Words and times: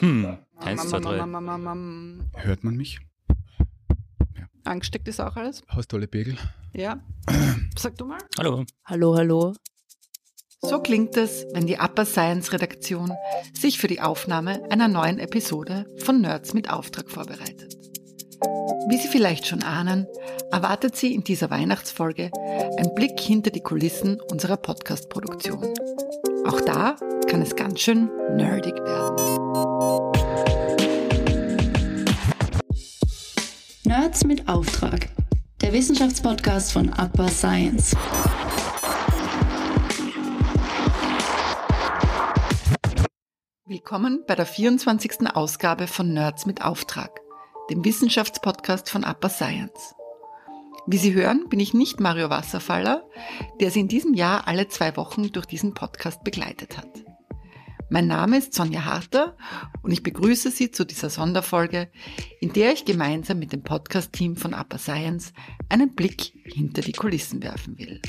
Hm. 0.00 0.38
Eins, 0.56 0.88
zwei, 0.88 1.00
drei. 1.00 1.18
Hört 1.18 2.64
man 2.64 2.76
mich? 2.76 2.98
Angesteckt 4.64 5.06
ist 5.08 5.20
auch 5.20 5.36
alles? 5.36 5.62
Hast 5.68 5.92
du 5.92 5.96
alle 5.96 6.08
Pegel? 6.08 6.36
Ja. 6.72 7.00
Sag 7.78 7.96
du 7.96 8.06
mal. 8.06 8.18
Hallo. 8.38 8.64
Hallo, 8.84 9.16
hallo. 9.16 9.54
So 10.62 10.80
klingt 10.80 11.16
es, 11.16 11.46
wenn 11.52 11.66
die 11.66 11.78
Upper 11.78 12.04
Science 12.04 12.52
Redaktion 12.52 13.12
sich 13.52 13.78
für 13.78 13.86
die 13.86 14.00
Aufnahme 14.00 14.62
einer 14.70 14.88
neuen 14.88 15.18
Episode 15.20 15.86
von 15.98 16.20
Nerds 16.20 16.54
mit 16.54 16.70
Auftrag 16.70 17.08
vorbereitet. 17.10 17.76
Wie 18.88 18.98
Sie 18.98 19.08
vielleicht 19.08 19.46
schon 19.46 19.62
ahnen, 19.62 20.06
erwartet 20.50 20.96
Sie 20.96 21.14
in 21.14 21.22
dieser 21.22 21.50
Weihnachtsfolge 21.50 22.30
ein 22.78 22.94
Blick 22.94 23.20
hinter 23.20 23.50
die 23.50 23.60
Kulissen 23.60 24.20
unserer 24.30 24.56
Podcast-Produktion. 24.56 25.74
Auch 26.46 26.60
da 26.60 26.94
kann 27.28 27.42
es 27.42 27.56
ganz 27.56 27.80
schön 27.80 28.08
nerdig 28.36 28.74
werden. 28.76 29.16
Nerds 33.84 34.24
mit 34.24 34.48
Auftrag. 34.48 35.08
Der 35.60 35.72
Wissenschaftspodcast 35.72 36.72
von 36.72 36.90
Upper 36.90 37.28
Science. 37.28 37.96
Willkommen 43.64 44.22
bei 44.28 44.36
der 44.36 44.46
24. 44.46 45.34
Ausgabe 45.34 45.88
von 45.88 46.12
Nerds 46.12 46.46
mit 46.46 46.62
Auftrag, 46.64 47.10
dem 47.70 47.84
Wissenschaftspodcast 47.84 48.88
von 48.88 49.02
Upper 49.02 49.30
Science. 49.30 49.96
Wie 50.88 50.98
Sie 50.98 51.14
hören, 51.14 51.48
bin 51.48 51.58
ich 51.58 51.74
nicht 51.74 51.98
Mario 51.98 52.30
Wasserfaller, 52.30 53.04
der 53.58 53.72
Sie 53.72 53.80
in 53.80 53.88
diesem 53.88 54.14
Jahr 54.14 54.46
alle 54.46 54.68
zwei 54.68 54.96
Wochen 54.96 55.32
durch 55.32 55.46
diesen 55.46 55.74
Podcast 55.74 56.22
begleitet 56.22 56.78
hat. 56.78 56.88
Mein 57.90 58.06
Name 58.06 58.38
ist 58.38 58.54
Sonja 58.54 58.84
Harter 58.84 59.36
und 59.82 59.90
ich 59.90 60.04
begrüße 60.04 60.52
Sie 60.52 60.70
zu 60.70 60.84
dieser 60.86 61.10
Sonderfolge, 61.10 61.90
in 62.40 62.52
der 62.52 62.72
ich 62.72 62.84
gemeinsam 62.84 63.40
mit 63.40 63.52
dem 63.52 63.64
Podcast-Team 63.64 64.36
von 64.36 64.54
Upper 64.54 64.78
Science 64.78 65.32
einen 65.68 65.92
Blick 65.96 66.32
hinter 66.44 66.82
die 66.82 66.92
Kulissen 66.92 67.42
werfen 67.42 67.76
will. 67.78 68.00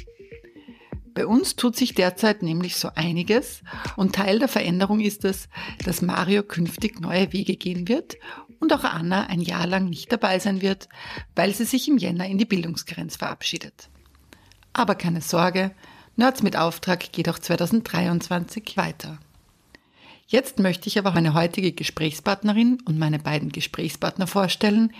Bei 1.15 1.25
uns 1.25 1.55
tut 1.55 1.75
sich 1.75 1.95
derzeit 1.95 2.43
nämlich 2.43 2.75
so 2.75 2.89
einiges 2.93 3.63
und 3.95 4.13
Teil 4.13 4.37
der 4.37 4.47
Veränderung 4.47 4.99
ist 4.99 5.25
es, 5.25 5.49
dass 5.83 6.03
Mario 6.03 6.43
künftig 6.43 7.01
neue 7.01 7.33
Wege 7.33 7.55
gehen 7.55 7.87
wird 7.87 8.17
und 8.59 8.73
auch 8.73 8.83
Anna 8.83 9.27
ein 9.27 9.41
Jahr 9.41 9.67
lang 9.67 9.89
nicht 9.89 10.11
dabei 10.11 10.39
sein 10.39 10.61
wird, 10.61 10.89
weil 11.35 11.53
sie 11.53 11.65
sich 11.65 11.87
im 11.87 11.97
Jänner 11.97 12.25
in 12.27 12.37
die 12.37 12.45
Bildungsgrenz 12.45 13.17
verabschiedet. 13.17 13.89
Aber 14.73 14.95
keine 14.95 15.21
Sorge, 15.21 15.71
Nerds 16.15 16.41
mit 16.41 16.57
Auftrag 16.57 17.11
geht 17.11 17.29
auch 17.29 17.39
2023 17.39 18.75
weiter. 18.75 19.19
Jetzt 20.25 20.59
möchte 20.59 20.87
ich 20.87 20.99
aber 20.99 21.11
meine 21.11 21.33
heutige 21.33 21.71
Gesprächspartnerin 21.71 22.79
und 22.85 22.99
meine 22.99 23.19
beiden 23.19 23.49
Gesprächspartner 23.49 24.27
vorstellen, 24.27 24.93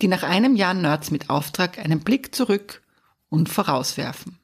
die 0.00 0.08
nach 0.08 0.24
einem 0.24 0.56
Jahr 0.56 0.74
Nerds 0.74 1.10
mit 1.10 1.30
Auftrag 1.30 1.78
einen 1.78 2.00
Blick 2.00 2.34
zurück 2.34 2.82
und 3.28 3.48
vorauswerfen. 3.48 4.38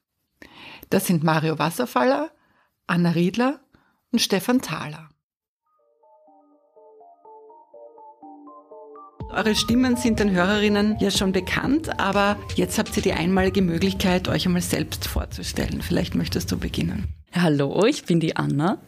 Das 0.90 1.06
sind 1.06 1.24
Mario 1.24 1.58
Wasserfaller, 1.58 2.30
Anna 2.86 3.10
Riedler 3.10 3.60
und 4.12 4.20
Stefan 4.20 4.62
Thaler. 4.62 5.08
Eure 9.30 9.54
Stimmen 9.54 9.96
sind 9.96 10.20
den 10.20 10.30
Hörerinnen 10.30 10.96
ja 11.00 11.10
schon 11.10 11.32
bekannt, 11.32 12.00
aber 12.00 12.38
jetzt 12.56 12.78
habt 12.78 12.96
ihr 12.96 13.02
die 13.02 13.12
einmalige 13.12 13.60
Möglichkeit, 13.60 14.26
euch 14.26 14.46
einmal 14.46 14.62
selbst 14.62 15.06
vorzustellen. 15.06 15.82
Vielleicht 15.82 16.14
möchtest 16.14 16.50
du 16.50 16.58
beginnen. 16.58 17.08
Hallo, 17.34 17.84
ich 17.84 18.04
bin 18.04 18.20
die 18.20 18.36
Anna. 18.36 18.78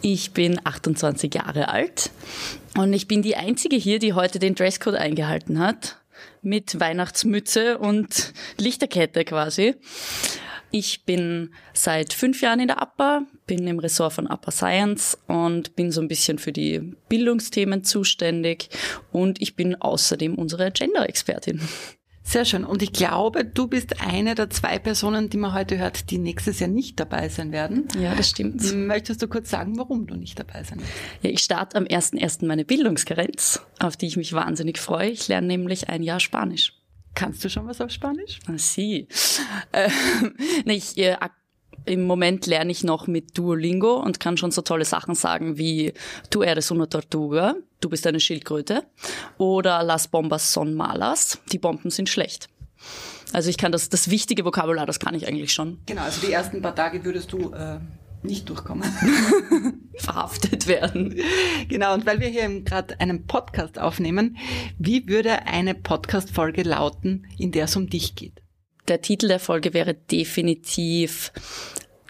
Ich 0.00 0.32
bin 0.32 0.60
28 0.64 1.34
Jahre 1.34 1.68
alt 1.68 2.10
und 2.76 2.92
ich 2.92 3.08
bin 3.08 3.22
die 3.22 3.34
Einzige 3.34 3.74
hier, 3.74 3.98
die 3.98 4.12
heute 4.12 4.38
den 4.38 4.54
Dresscode 4.54 4.94
eingehalten 4.94 5.58
hat. 5.58 5.96
Mit 6.42 6.78
Weihnachtsmütze 6.78 7.78
und 7.78 8.32
Lichterkette 8.56 9.24
quasi. 9.24 9.74
Ich 10.70 11.04
bin 11.04 11.50
seit 11.72 12.12
fünf 12.12 12.42
Jahren 12.42 12.60
in 12.60 12.68
der 12.68 12.82
APA, 12.82 13.22
bin 13.46 13.66
im 13.66 13.78
Ressort 13.78 14.12
von 14.12 14.26
APA 14.26 14.50
Science 14.50 15.18
und 15.26 15.76
bin 15.76 15.90
so 15.90 16.00
ein 16.00 16.08
bisschen 16.08 16.38
für 16.38 16.52
die 16.52 16.94
Bildungsthemen 17.08 17.84
zuständig 17.84 18.68
und 19.10 19.40
ich 19.40 19.56
bin 19.56 19.76
außerdem 19.80 20.34
unsere 20.34 20.70
Gender-Expertin. 20.70 21.60
Sehr 22.28 22.44
schön. 22.44 22.64
Und 22.64 22.82
ich 22.82 22.92
glaube, 22.92 23.46
du 23.46 23.68
bist 23.68 24.02
eine 24.02 24.34
der 24.34 24.50
zwei 24.50 24.78
Personen, 24.78 25.30
die 25.30 25.38
man 25.38 25.54
heute 25.54 25.78
hört, 25.78 26.10
die 26.10 26.18
nächstes 26.18 26.60
Jahr 26.60 26.68
nicht 26.68 27.00
dabei 27.00 27.30
sein 27.30 27.52
werden. 27.52 27.88
Ja, 27.98 28.14
das 28.14 28.28
stimmt. 28.28 28.62
Möchtest 28.74 29.22
du 29.22 29.28
kurz 29.28 29.48
sagen, 29.48 29.78
warum 29.78 30.06
du 30.06 30.14
nicht 30.14 30.38
dabei 30.38 30.62
sein 30.62 30.78
wirst? 30.80 30.92
Ja, 31.22 31.30
ich 31.30 31.40
starte 31.40 31.78
am 31.78 31.84
1.1. 31.84 32.44
meine 32.44 32.66
Bildungsgrenz, 32.66 33.62
auf 33.78 33.96
die 33.96 34.08
ich 34.08 34.18
mich 34.18 34.34
wahnsinnig 34.34 34.76
freue. 34.76 35.08
Ich 35.08 35.28
lerne 35.28 35.46
nämlich 35.46 35.88
ein 35.88 36.02
Jahr 36.02 36.20
Spanisch. 36.20 36.77
Kannst 37.18 37.44
du 37.44 37.50
schon 37.50 37.66
was 37.66 37.80
auf 37.80 37.90
Spanisch? 37.90 38.38
Ah, 38.46 38.56
sie. 38.56 39.08
Äh, 39.72 39.90
ich, 40.66 40.96
äh, 40.98 41.16
Im 41.84 42.04
Moment 42.06 42.46
lerne 42.46 42.70
ich 42.70 42.84
noch 42.84 43.08
mit 43.08 43.36
Duolingo 43.36 43.96
und 43.96 44.20
kann 44.20 44.36
schon 44.36 44.52
so 44.52 44.62
tolle 44.62 44.84
Sachen 44.84 45.16
sagen 45.16 45.58
wie 45.58 45.94
Tu 46.30 46.42
eres 46.42 46.70
una 46.70 46.86
tortuga, 46.86 47.56
du 47.80 47.88
bist 47.88 48.06
eine 48.06 48.20
Schildkröte. 48.20 48.84
Oder 49.36 49.82
Las 49.82 50.06
bombas 50.06 50.52
son 50.52 50.74
malas, 50.74 51.40
die 51.50 51.58
Bomben 51.58 51.90
sind 51.90 52.08
schlecht. 52.08 52.48
Also 53.32 53.50
ich 53.50 53.58
kann 53.58 53.72
das, 53.72 53.88
das 53.88 54.10
wichtige 54.10 54.44
Vokabular, 54.44 54.86
das 54.86 55.00
kann 55.00 55.14
ich 55.14 55.26
eigentlich 55.26 55.52
schon. 55.52 55.80
Genau, 55.86 56.02
also 56.02 56.24
die 56.24 56.32
ersten 56.32 56.62
paar 56.62 56.76
Tage 56.76 57.04
würdest 57.04 57.32
du 57.32 57.52
äh, 57.52 57.80
nicht 58.22 58.48
durchkommen. 58.48 58.88
Verhaftet 60.08 60.66
werden. 60.66 61.20
Genau, 61.68 61.94
und 61.94 62.06
weil 62.06 62.20
wir 62.20 62.28
hier 62.28 62.48
gerade 62.62 62.98
einen 63.00 63.26
Podcast 63.26 63.78
aufnehmen, 63.78 64.36
wie 64.78 65.08
würde 65.08 65.46
eine 65.46 65.74
Podcast-Folge 65.74 66.62
lauten, 66.62 67.26
in 67.38 67.52
der 67.52 67.64
es 67.64 67.76
um 67.76 67.88
dich 67.88 68.14
geht? 68.14 68.40
Der 68.88 69.02
Titel 69.02 69.28
der 69.28 69.40
Folge 69.40 69.74
wäre 69.74 69.94
definitiv 69.94 71.32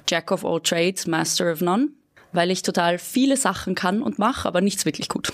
Jack 0.08 0.30
of 0.30 0.44
all 0.44 0.60
trades, 0.60 1.06
Master 1.06 1.52
of 1.52 1.60
none, 1.60 1.88
weil 2.32 2.50
ich 2.50 2.62
total 2.62 2.98
viele 2.98 3.36
Sachen 3.36 3.74
kann 3.74 4.02
und 4.02 4.18
mache, 4.18 4.46
aber 4.46 4.60
nichts 4.60 4.84
wirklich 4.84 5.08
gut. 5.08 5.32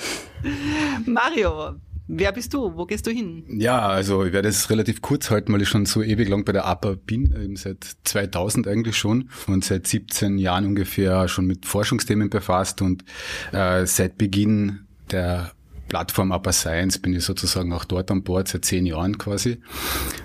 Mario, 1.05 1.75
Wer 2.07 2.33
bist 2.33 2.53
du? 2.53 2.77
Wo 2.77 2.85
gehst 2.85 3.07
du 3.07 3.11
hin? 3.11 3.45
Ja, 3.49 3.81
also 3.89 4.25
ich 4.25 4.33
werde 4.33 4.49
es 4.49 4.69
relativ 4.69 5.01
kurz 5.01 5.31
halten, 5.31 5.53
weil 5.53 5.63
ich 5.63 5.69
schon 5.69 5.87
so 5.87 6.03
ewig 6.03 6.29
lang 6.29 6.45
bei 6.45 6.53
der 6.53 6.67
APA 6.67 6.97
bin, 7.07 7.35
eben 7.35 7.57
seit 7.57 7.85
2000 8.05 8.69
eigentlich 8.69 8.97
schon 8.97 9.31
und 9.47 9.65
seit 9.65 9.87
17 9.87 10.37
Jahren 10.37 10.67
ungefähr 10.67 11.29
schon 11.29 11.47
mit 11.47 11.65
Forschungsthemen 11.65 12.29
befasst 12.29 12.83
und 12.83 13.05
äh, 13.53 13.87
seit 13.87 14.19
Beginn 14.19 14.81
der 15.11 15.53
Plattform 15.89 16.31
Upper 16.31 16.53
Science 16.53 16.99
bin 16.99 17.15
ich 17.15 17.25
sozusagen 17.25 17.73
auch 17.73 17.85
dort 17.85 18.11
an 18.11 18.23
Bord, 18.23 18.49
seit 18.49 18.65
zehn 18.65 18.85
Jahren 18.85 19.17
quasi. 19.17 19.59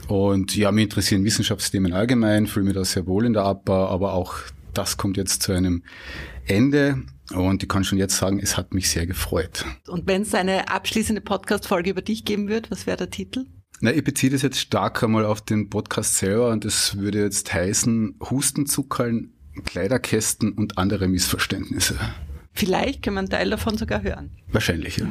Und 0.07 0.55
ja, 0.55 0.71
mich 0.71 0.85
interessieren 0.85 1.23
Wissenschaftsthemen 1.23 1.93
allgemein, 1.93 2.47
fühle 2.47 2.65
mich 2.65 2.75
da 2.75 2.83
sehr 2.83 3.07
wohl 3.07 3.25
in 3.25 3.33
der 3.33 3.45
Upper, 3.45 3.89
aber 3.89 4.13
auch 4.13 4.35
das 4.73 4.97
kommt 4.97 5.17
jetzt 5.17 5.43
zu 5.43 5.51
einem 5.51 5.83
Ende. 6.45 7.03
Und 7.31 7.61
ich 7.61 7.69
kann 7.69 7.83
schon 7.83 7.97
jetzt 7.97 8.17
sagen, 8.17 8.39
es 8.39 8.57
hat 8.57 8.73
mich 8.73 8.89
sehr 8.89 9.05
gefreut. 9.05 9.65
Und 9.87 10.07
wenn 10.07 10.23
es 10.23 10.33
eine 10.33 10.69
abschließende 10.69 11.21
Podcast-Folge 11.21 11.91
über 11.91 12.01
dich 12.01 12.25
geben 12.25 12.47
wird, 12.47 12.71
was 12.71 12.87
wäre 12.87 12.97
der 12.97 13.09
Titel? 13.09 13.45
Na, 13.81 13.93
ich 13.93 14.03
beziehe 14.03 14.31
das 14.31 14.41
jetzt 14.41 14.59
stark 14.59 15.03
einmal 15.03 15.25
auf 15.25 15.41
den 15.41 15.69
Podcast 15.69 16.17
selber 16.17 16.49
und 16.49 16.65
das 16.65 16.97
würde 16.97 17.21
jetzt 17.21 17.53
heißen 17.53 18.19
Hustenzuckerln, 18.29 19.33
Kleiderkästen 19.63 20.51
und 20.53 20.77
andere 20.77 21.07
Missverständnisse. 21.07 21.97
Vielleicht 22.51 23.03
können 23.03 23.15
wir 23.15 23.19
einen 23.19 23.29
Teil 23.29 23.49
davon 23.49 23.77
sogar 23.77 24.01
hören. 24.01 24.31
Wahrscheinlich, 24.51 24.97
ja. 24.97 25.07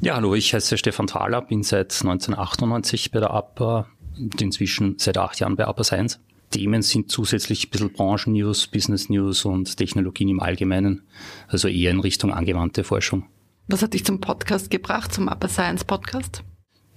Ja, 0.00 0.16
hallo, 0.16 0.34
ich 0.34 0.52
heiße 0.52 0.76
Stefan 0.76 1.06
Thaler, 1.06 1.42
bin 1.42 1.62
seit 1.62 1.92
1998 1.92 3.12
bei 3.12 3.20
der 3.20 3.30
APA 3.30 3.86
und 4.18 4.40
inzwischen 4.42 4.98
seit 4.98 5.16
acht 5.16 5.40
Jahren 5.40 5.56
bei 5.56 5.66
APA 5.66 5.84
Science. 5.84 6.20
Themen 6.50 6.82
sind 6.82 7.10
zusätzlich 7.10 7.66
ein 7.66 7.70
bisschen 7.70 7.92
Branchen-News, 7.92 8.66
Business-News 8.66 9.44
und 9.44 9.76
Technologien 9.76 10.28
im 10.28 10.40
Allgemeinen, 10.40 11.02
also 11.48 11.68
eher 11.68 11.90
in 11.90 12.00
Richtung 12.00 12.32
angewandte 12.32 12.84
Forschung. 12.84 13.26
Was 13.68 13.82
hat 13.82 13.94
dich 13.94 14.04
zum 14.04 14.20
Podcast 14.20 14.70
gebracht, 14.70 15.14
zum 15.14 15.28
Upper 15.28 15.48
Science 15.48 15.84
Podcast? 15.84 16.42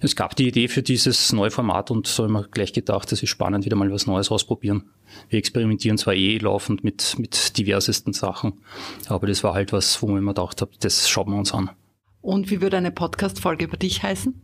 Es 0.00 0.16
gab 0.16 0.36
die 0.36 0.48
Idee 0.48 0.68
für 0.68 0.82
dieses 0.82 1.32
neue 1.32 1.50
Format 1.50 1.90
und 1.90 2.06
so 2.06 2.24
haben 2.24 2.32
wir 2.32 2.48
gleich 2.48 2.72
gedacht, 2.72 3.10
es 3.12 3.22
ist 3.22 3.30
spannend, 3.30 3.64
wieder 3.64 3.76
mal 3.76 3.90
was 3.90 4.06
Neues 4.06 4.30
ausprobieren. 4.30 4.90
Wir 5.28 5.38
experimentieren 5.38 5.96
zwar 5.96 6.14
eh 6.14 6.36
laufend 6.38 6.84
mit, 6.84 7.18
mit 7.18 7.56
diversesten 7.56 8.12
Sachen, 8.12 8.60
aber 9.06 9.28
das 9.28 9.44
war 9.44 9.54
halt 9.54 9.72
was, 9.72 10.02
wo 10.02 10.08
ich 10.08 10.22
mir 10.22 10.34
gedacht 10.34 10.60
habe, 10.60 10.72
das 10.80 11.08
schauen 11.08 11.30
wir 11.30 11.38
uns 11.38 11.54
an. 11.54 11.70
Und 12.20 12.50
wie 12.50 12.60
würde 12.60 12.76
eine 12.76 12.90
Podcast-Folge 12.90 13.64
über 13.66 13.76
dich 13.76 14.02
heißen? 14.02 14.34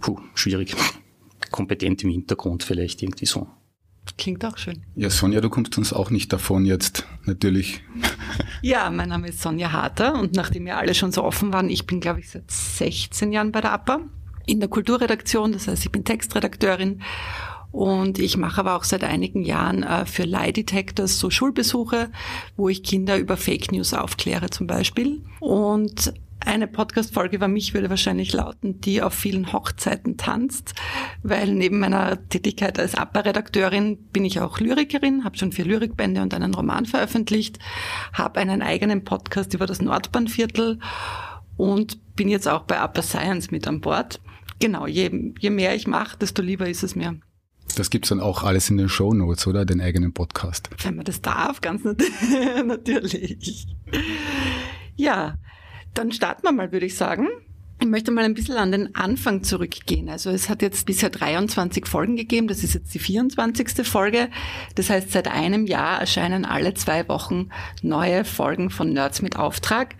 Puh, 0.00 0.18
schwierig. 0.34 0.74
Kompetent 1.50 2.02
im 2.04 2.10
Hintergrund 2.10 2.62
vielleicht 2.62 3.02
irgendwie 3.02 3.26
so. 3.26 3.48
Klingt 4.20 4.44
auch 4.44 4.58
schön. 4.58 4.82
Ja, 4.94 5.08
Sonja, 5.08 5.40
du 5.40 5.48
kommst 5.48 5.78
uns 5.78 5.94
auch 5.94 6.10
nicht 6.10 6.30
davon 6.32 6.66
jetzt, 6.66 7.06
natürlich. 7.24 7.82
Ja, 8.62 8.90
mein 8.90 9.08
Name 9.08 9.28
ist 9.28 9.40
Sonja 9.40 9.72
Harter 9.72 10.20
und 10.20 10.34
nachdem 10.34 10.66
wir 10.66 10.76
alle 10.76 10.94
schon 10.94 11.12
so 11.12 11.24
offen 11.24 11.50
waren, 11.50 11.70
ich 11.70 11.86
bin, 11.86 11.98
glaube 11.98 12.20
ich, 12.20 12.28
seit 12.28 12.50
16 12.50 13.32
Jahren 13.32 13.52
bei 13.52 13.62
der 13.62 13.72
APA 13.72 14.00
in 14.44 14.60
der 14.60 14.68
Kulturredaktion, 14.68 15.52
das 15.52 15.66
heißt, 15.66 15.86
ich 15.86 15.90
bin 15.90 16.04
Textredakteurin 16.04 17.00
Und 17.72 18.18
ich 18.18 18.36
mache 18.36 18.60
aber 18.60 18.76
auch 18.76 18.84
seit 18.84 19.04
einigen 19.04 19.42
Jahren 19.42 19.82
äh, 19.82 20.04
für 20.04 20.24
Lie 20.24 20.52
Detectors 20.52 21.18
so 21.18 21.30
Schulbesuche, 21.30 22.10
wo 22.56 22.68
ich 22.68 22.82
Kinder 22.82 23.16
über 23.16 23.36
Fake 23.36 23.72
News 23.72 23.94
aufkläre 23.94 24.50
zum 24.50 24.66
Beispiel. 24.66 25.22
Und 25.38 26.12
eine 26.44 26.66
Podcast-Folge 26.66 27.36
über 27.36 27.48
mich 27.48 27.74
würde 27.74 27.90
wahrscheinlich 27.90 28.32
lauten, 28.32 28.80
die 28.80 29.02
auf 29.02 29.14
vielen 29.14 29.52
Hochzeiten 29.52 30.16
tanzt, 30.16 30.74
weil 31.22 31.52
neben 31.52 31.78
meiner 31.78 32.28
Tätigkeit 32.28 32.78
als 32.78 32.94
APA-Redakteurin 32.94 33.98
bin 34.12 34.24
ich 34.24 34.40
auch 34.40 34.58
Lyrikerin, 34.58 35.24
habe 35.24 35.36
schon 35.36 35.52
vier 35.52 35.64
Lyrikbände 35.64 36.22
und 36.22 36.34
einen 36.34 36.54
Roman 36.54 36.86
veröffentlicht, 36.86 37.58
habe 38.12 38.40
einen 38.40 38.62
eigenen 38.62 39.04
Podcast 39.04 39.54
über 39.54 39.66
das 39.66 39.80
Nordbahnviertel 39.82 40.78
und 41.56 42.16
bin 42.16 42.28
jetzt 42.28 42.48
auch 42.48 42.62
bei 42.62 42.78
APA 42.78 43.02
Science 43.02 43.50
mit 43.50 43.66
an 43.68 43.80
Bord. 43.80 44.20
Genau, 44.58 44.86
je, 44.86 45.32
je 45.38 45.50
mehr 45.50 45.74
ich 45.74 45.86
mache, 45.86 46.18
desto 46.18 46.42
lieber 46.42 46.68
ist 46.68 46.82
es 46.82 46.94
mir. 46.94 47.18
Das 47.76 47.90
gibt's 47.90 48.08
dann 48.08 48.20
auch 48.20 48.42
alles 48.42 48.68
in 48.68 48.76
den 48.76 48.88
Show 48.88 49.14
Notes, 49.14 49.46
oder? 49.46 49.64
Den 49.64 49.80
eigenen 49.80 50.12
Podcast. 50.12 50.70
Wenn 50.82 50.96
man 50.96 51.04
das 51.04 51.22
darf, 51.22 51.60
ganz 51.60 51.82
natürlich. 52.64 53.68
Ja, 54.96 55.38
dann 55.94 56.12
starten 56.12 56.42
wir 56.42 56.52
mal, 56.52 56.72
würde 56.72 56.86
ich 56.86 56.96
sagen. 56.96 57.28
Ich 57.82 57.86
möchte 57.86 58.10
mal 58.10 58.24
ein 58.24 58.34
bisschen 58.34 58.56
an 58.56 58.72
den 58.72 58.94
Anfang 58.94 59.42
zurückgehen. 59.42 60.10
Also 60.10 60.28
es 60.28 60.50
hat 60.50 60.60
jetzt 60.60 60.84
bisher 60.84 61.08
23 61.08 61.86
Folgen 61.86 62.14
gegeben. 62.14 62.46
Das 62.46 62.62
ist 62.62 62.74
jetzt 62.74 62.92
die 62.92 62.98
24. 62.98 63.86
Folge. 63.86 64.28
Das 64.74 64.90
heißt, 64.90 65.10
seit 65.10 65.28
einem 65.28 65.66
Jahr 65.66 65.98
erscheinen 65.98 66.44
alle 66.44 66.74
zwei 66.74 67.08
Wochen 67.08 67.48
neue 67.80 68.26
Folgen 68.26 68.68
von 68.68 68.92
Nerds 68.92 69.22
mit 69.22 69.36
Auftrag. 69.36 69.94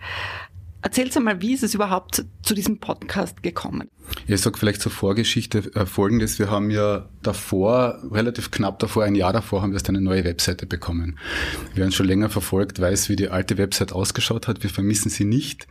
Erzähl's 0.83 1.15
einmal, 1.15 1.41
wie 1.41 1.53
ist 1.53 1.61
es 1.63 1.75
überhaupt 1.75 2.25
zu 2.41 2.55
diesem 2.55 2.79
Podcast 2.79 3.43
gekommen? 3.43 3.89
Ich 4.25 4.41
sage 4.41 4.57
vielleicht 4.57 4.81
zur 4.81 4.91
Vorgeschichte 4.91 5.59
äh, 5.75 5.85
folgendes. 5.85 6.39
Wir 6.39 6.49
haben 6.49 6.71
ja 6.71 7.07
davor, 7.21 7.99
relativ 8.11 8.49
knapp 8.49 8.79
davor, 8.79 9.03
ein 9.03 9.13
Jahr 9.13 9.31
davor, 9.31 9.61
haben 9.61 9.71
wir 9.71 9.75
erst 9.75 9.89
eine 9.89 10.01
neue 10.01 10.23
Webseite 10.23 10.65
bekommen. 10.65 11.19
Wer 11.75 11.85
uns 11.85 11.93
schon 11.93 12.07
länger 12.07 12.29
verfolgt, 12.29 12.79
weiß, 12.79 13.09
wie 13.09 13.15
die 13.15 13.29
alte 13.29 13.59
Website 13.59 13.93
ausgeschaut 13.93 14.47
hat. 14.47 14.63
Wir 14.63 14.71
vermissen 14.71 15.09
sie 15.09 15.23
nicht. 15.25 15.67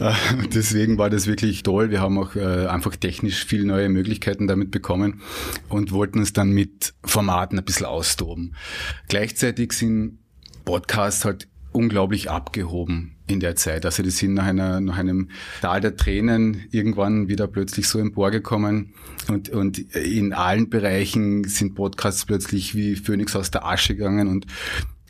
Äh, 0.00 0.12
deswegen 0.54 0.98
war 0.98 1.08
das 1.08 1.28
wirklich 1.28 1.62
toll. 1.62 1.90
Wir 1.90 2.00
haben 2.00 2.18
auch 2.18 2.34
äh, 2.34 2.66
einfach 2.66 2.96
technisch 2.96 3.44
viele 3.44 3.64
neue 3.64 3.88
Möglichkeiten 3.88 4.48
damit 4.48 4.72
bekommen 4.72 5.22
und 5.68 5.92
wollten 5.92 6.18
uns 6.18 6.32
dann 6.32 6.50
mit 6.50 6.94
Formaten 7.04 7.58
ein 7.58 7.64
bisschen 7.64 7.86
austoben. 7.86 8.56
Gleichzeitig 9.08 9.72
sind 9.72 10.18
Podcasts 10.64 11.24
halt 11.24 11.48
unglaublich 11.72 12.30
abgehoben 12.30 13.16
in 13.26 13.40
der 13.40 13.56
Zeit. 13.56 13.84
Also 13.84 14.02
die 14.02 14.10
sind 14.10 14.34
nach, 14.34 14.44
einer, 14.44 14.80
nach 14.80 14.98
einem 14.98 15.30
Tal 15.60 15.80
der 15.80 15.96
Tränen 15.96 16.64
irgendwann 16.70 17.28
wieder 17.28 17.46
plötzlich 17.46 17.88
so 17.88 17.98
emporgekommen 17.98 18.94
und, 19.28 19.48
und 19.48 19.78
in 19.78 20.32
allen 20.32 20.70
Bereichen 20.70 21.44
sind 21.44 21.74
Podcasts 21.74 22.26
plötzlich 22.26 22.74
wie 22.74 22.96
Phönix 22.96 23.34
aus 23.36 23.50
der 23.50 23.64
Asche 23.64 23.94
gegangen 23.94 24.28
und 24.28 24.46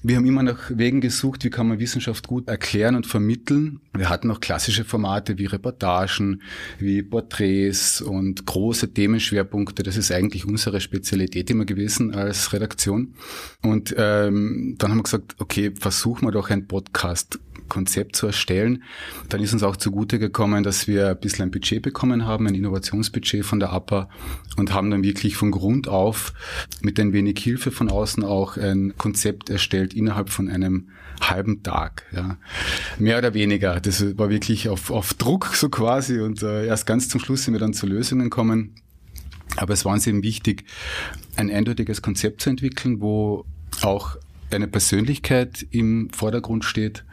wir 0.02 0.16
haben 0.16 0.26
immer 0.26 0.42
nach 0.42 0.70
Wegen 0.74 1.00
gesucht, 1.00 1.44
wie 1.44 1.50
kann 1.50 1.68
man 1.68 1.78
Wissenschaft 1.78 2.26
gut 2.26 2.48
erklären 2.48 2.96
und 2.96 3.06
vermitteln. 3.06 3.80
Wir 3.94 4.08
hatten 4.08 4.30
auch 4.30 4.40
klassische 4.40 4.84
Formate 4.84 5.38
wie 5.38 5.46
Reportagen, 5.46 6.42
wie 6.78 7.02
Porträts 7.02 8.00
und 8.00 8.44
große 8.44 8.92
Themenschwerpunkte. 8.92 9.82
Das 9.82 9.96
ist 9.96 10.10
eigentlich 10.10 10.44
unsere 10.44 10.80
Spezialität 10.80 11.50
immer 11.50 11.64
gewesen 11.64 12.14
als 12.14 12.52
Redaktion. 12.52 13.14
Und 13.62 13.94
ähm, 13.96 14.74
dann 14.78 14.90
haben 14.90 14.98
wir 14.98 15.04
gesagt, 15.04 15.36
okay, 15.38 15.72
versuchen 15.78 16.26
wir 16.26 16.32
doch 16.32 16.50
ein 16.50 16.66
Podcast 16.66 17.38
Konzept 17.72 18.16
zu 18.16 18.26
erstellen. 18.26 18.82
Dann 19.30 19.42
ist 19.42 19.54
uns 19.54 19.62
auch 19.62 19.76
zugute 19.76 20.18
gekommen, 20.18 20.62
dass 20.62 20.86
wir 20.86 21.08
ein 21.08 21.20
bisschen 21.20 21.44
ein 21.44 21.50
Budget 21.50 21.80
bekommen 21.80 22.26
haben, 22.26 22.46
ein 22.46 22.54
Innovationsbudget 22.54 23.46
von 23.46 23.60
der 23.60 23.72
APA 23.72 24.10
und 24.58 24.74
haben 24.74 24.90
dann 24.90 25.02
wirklich 25.02 25.36
von 25.36 25.50
Grund 25.50 25.88
auf 25.88 26.34
mit 26.82 27.00
ein 27.00 27.14
wenig 27.14 27.38
Hilfe 27.38 27.70
von 27.70 27.90
außen 27.90 28.24
auch 28.24 28.58
ein 28.58 28.92
Konzept 28.98 29.48
erstellt 29.48 29.91
innerhalb 29.94 30.30
von 30.30 30.48
einem 30.48 30.88
halben 31.20 31.62
Tag. 31.62 32.04
Ja. 32.12 32.38
Mehr 32.98 33.18
oder 33.18 33.34
weniger. 33.34 33.80
Das 33.80 34.16
war 34.16 34.30
wirklich 34.30 34.68
auf, 34.68 34.90
auf 34.90 35.14
Druck 35.14 35.46
so 35.54 35.68
quasi 35.68 36.20
und 36.20 36.42
äh, 36.42 36.66
erst 36.66 36.86
ganz 36.86 37.08
zum 37.08 37.20
Schluss 37.20 37.44
sind 37.44 37.54
wir 37.54 37.60
dann 37.60 37.74
zu 37.74 37.86
Lösungen 37.86 38.24
gekommen. 38.24 38.74
Aber 39.56 39.74
es 39.74 39.84
war 39.84 39.92
uns 39.92 40.06
eben 40.06 40.22
wichtig, 40.22 40.64
ein 41.36 41.50
eindeutiges 41.50 42.02
Konzept 42.02 42.40
zu 42.40 42.50
entwickeln, 42.50 43.00
wo 43.00 43.44
auch 43.82 44.16
eine 44.50 44.68
Persönlichkeit 44.68 45.66
im 45.70 46.10
Vordergrund 46.10 46.64
steht, 46.64 47.04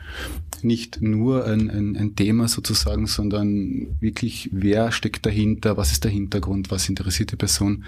nicht 0.61 1.01
nur 1.01 1.45
ein, 1.45 1.69
ein, 1.69 1.95
ein, 1.95 2.15
Thema 2.15 2.47
sozusagen, 2.47 3.07
sondern 3.07 3.95
wirklich, 4.01 4.49
wer 4.51 4.91
steckt 4.91 5.25
dahinter, 5.25 5.77
was 5.77 5.91
ist 5.91 6.03
der 6.03 6.11
Hintergrund, 6.11 6.69
was 6.69 6.89
interessiert 6.89 7.31
die 7.31 7.37
Person. 7.37 7.85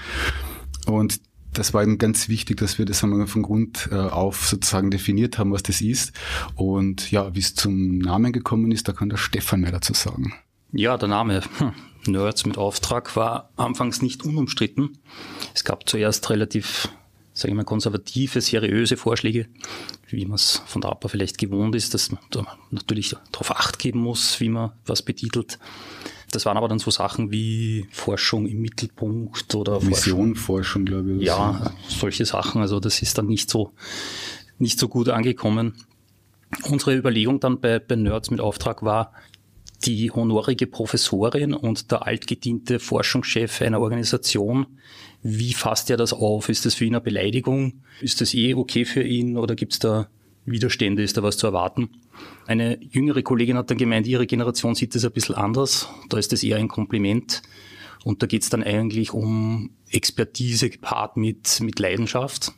Und 0.86 1.20
das 1.54 1.74
war 1.74 1.84
eben 1.84 1.98
ganz 1.98 2.30
wichtig, 2.30 2.58
dass 2.58 2.78
wir 2.78 2.86
das 2.86 3.04
einmal 3.04 3.28
von 3.28 3.42
Grund 3.42 3.90
äh, 3.92 3.96
auf 3.96 4.48
sozusagen 4.48 4.92
definiert 4.92 5.38
haben, 5.38 5.52
was 5.52 5.64
das 5.64 5.82
ist. 5.82 6.14
Und 6.56 7.12
ja, 7.12 7.34
wie 7.36 7.40
es 7.40 7.56
zum 7.56 7.98
Namen 7.98 8.32
gekommen 8.32 8.72
ist, 8.72 8.88
da 8.88 8.94
kann 8.94 9.10
der 9.10 9.18
Stefan 9.18 9.62
mehr 9.62 9.72
dazu 9.72 9.94
sagen. 9.94 10.34
Ja, 10.72 10.98
der 10.98 11.10
Name 11.10 11.42
hm, 11.58 11.74
Nerds 12.08 12.46
mit 12.46 12.58
Auftrag 12.58 13.16
war 13.16 13.52
anfangs 13.58 14.02
nicht 14.02 14.24
unumstritten. 14.24 15.00
Es 15.54 15.64
gab 15.64 15.88
zuerst 15.90 16.30
relativ 16.30 16.90
sage 17.34 17.52
ich 17.52 17.56
mal, 17.56 17.64
konservative, 17.64 18.42
seriöse 18.42 18.98
Vorschläge, 18.98 19.48
wie 20.08 20.26
man 20.26 20.36
es 20.36 20.62
von 20.66 20.82
der 20.82 20.92
APA 20.92 21.08
vielleicht 21.08 21.38
gewohnt 21.38 21.76
ist, 21.76 21.94
dass 21.94 22.12
man 22.12 22.22
da 22.30 22.46
natürlich 22.72 23.16
darauf 23.32 23.52
acht 23.52 23.80
geben 23.80 24.00
muss, 24.00 24.40
wie 24.40 24.50
man 24.50 24.72
was 24.86 25.02
betitelt. 25.02 25.58
Das 26.32 26.46
waren 26.46 26.58
aber 26.58 26.68
dann 26.68 26.80
so 26.80 26.92
Sachen 26.92 27.32
wie 27.32 27.88
Forschung 27.92 28.48
im 28.48 28.62
Mittelpunkt 28.62 29.54
oder 29.56 29.82
Mission 29.82 30.36
Forschung, 30.36 30.86
glaube 30.86 31.14
ich. 31.14 31.24
Ja, 31.24 31.72
solche 31.88 32.26
Sachen. 32.26 32.62
Also 32.62 32.80
das 32.80 33.02
ist 33.02 33.18
dann 33.18 33.28
nicht 33.28 33.50
so, 33.50 33.72
nicht 34.58 34.80
so 34.80 34.88
gut 34.88 35.10
angekommen. 35.10 35.74
Unsere 36.70 36.96
Überlegung 36.96 37.40
dann 37.40 37.60
bei, 37.60 37.80
bei 37.80 37.96
Nerds 37.96 38.32
mit 38.32 38.40
Auftrag 38.40 38.84
war, 38.84 39.14
die 39.86 40.12
honorige 40.12 40.68
Professorin 40.68 41.54
und 41.54 41.92
der 41.92 42.06
altgediente 42.06 42.80
Forschungschef 42.80 43.62
einer 43.62 43.80
Organisation 43.80 44.68
wie 45.24 45.54
fasst 45.54 45.90
er 45.90 45.98
das 45.98 46.14
auf? 46.14 46.50
Ist 46.50 46.66
das 46.66 46.74
für 46.74 46.86
ihn 46.86 46.96
eine 46.96 47.02
Beleidigung? 47.02 47.84
Ist 48.02 48.22
das 48.22 48.34
eh 48.34 48.56
okay 48.56 48.86
für 48.86 49.04
ihn 49.04 49.38
oder 49.38 49.56
gibt 49.56 49.74
es 49.74 49.80
da 49.80 50.08
Widerstände? 50.46 51.04
Ist 51.04 51.18
da 51.18 51.24
was 51.24 51.38
zu 51.38 51.48
erwarten? 51.48 51.90
Eine 52.48 52.82
jüngere 52.84 53.22
Kollegin 53.22 53.58
hat 53.58 53.70
dann 53.70 53.78
gemeint, 53.78 54.08
ihre 54.08 54.28
Generation 54.28 54.76
sieht 54.76 54.96
das 54.96 55.06
ein 55.06 55.12
bisschen 55.12 55.36
anders. 55.36 55.88
Da 56.10 56.18
ist 56.18 56.32
das 56.32 56.44
eher 56.44 56.58
ein 56.58 56.68
Kompliment. 56.68 57.42
Und 58.04 58.24
da 58.24 58.28
geht 58.28 58.44
es 58.44 58.50
dann 58.50 58.64
eigentlich 58.64 59.14
um 59.14 59.72
Expertise 59.90 60.70
gepaart 60.70 61.18
mit, 61.18 61.60
mit 61.62 61.80
Leidenschaft. 61.80 62.54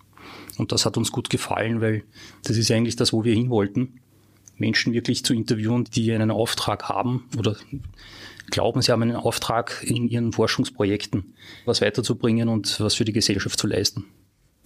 Und 0.57 0.71
das 0.71 0.85
hat 0.85 0.97
uns 0.97 1.11
gut 1.11 1.29
gefallen, 1.29 1.81
weil 1.81 2.03
das 2.43 2.57
ist 2.57 2.71
eigentlich 2.71 2.95
das, 2.95 3.11
wo 3.11 3.23
wir 3.23 3.33
hin 3.33 3.49
wollten. 3.49 3.99
Menschen 4.57 4.93
wirklich 4.93 5.25
zu 5.25 5.33
interviewen, 5.33 5.83
die 5.83 6.11
einen 6.13 6.31
Auftrag 6.31 6.87
haben 6.87 7.27
oder 7.37 7.57
glauben, 8.51 8.81
sie 8.81 8.91
haben 8.91 9.01
einen 9.01 9.15
Auftrag 9.15 9.83
in 9.85 10.07
ihren 10.07 10.31
Forschungsprojekten, 10.31 11.33
was 11.65 11.81
weiterzubringen 11.81 12.49
und 12.49 12.79
was 12.79 12.95
für 12.95 13.05
die 13.05 13.13
Gesellschaft 13.13 13.59
zu 13.59 13.67
leisten. 13.67 14.05